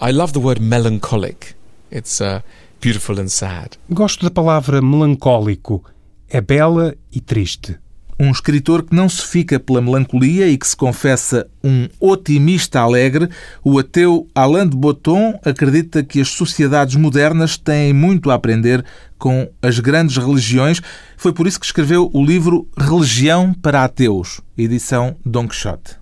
I 0.00 0.10
love 0.10 0.32
the 0.32 0.40
word 0.40 0.60
melancholic. 0.60 1.54
It's 1.92 2.20
uh, 2.20 2.42
beautiful 2.80 3.20
and 3.20 3.28
sad. 3.28 3.78
Gosto 3.88 4.24
da 4.24 4.30
palavra 4.30 4.82
melancólico. 4.82 5.84
É 6.28 6.40
bela 6.40 6.94
e 7.12 7.20
triste. 7.20 7.78
Um 8.22 8.30
escritor 8.30 8.84
que 8.84 8.94
não 8.94 9.08
se 9.08 9.26
fica 9.26 9.58
pela 9.58 9.80
melancolia 9.80 10.46
e 10.46 10.56
que 10.56 10.68
se 10.68 10.76
confessa 10.76 11.44
um 11.60 11.88
otimista 11.98 12.78
alegre, 12.78 13.28
o 13.64 13.80
ateu 13.80 14.28
Alain 14.32 14.68
de 14.68 14.76
Botton 14.76 15.40
acredita 15.44 16.04
que 16.04 16.20
as 16.20 16.28
sociedades 16.28 16.94
modernas 16.94 17.56
têm 17.56 17.92
muito 17.92 18.30
a 18.30 18.34
aprender 18.34 18.84
com 19.18 19.50
as 19.60 19.80
grandes 19.80 20.16
religiões. 20.18 20.80
Foi 21.16 21.32
por 21.32 21.48
isso 21.48 21.58
que 21.58 21.66
escreveu 21.66 22.12
o 22.12 22.24
livro 22.24 22.68
Religião 22.78 23.52
para 23.52 23.82
Ateus, 23.82 24.40
edição 24.56 25.16
Don 25.26 25.48
Quixote. 25.48 25.96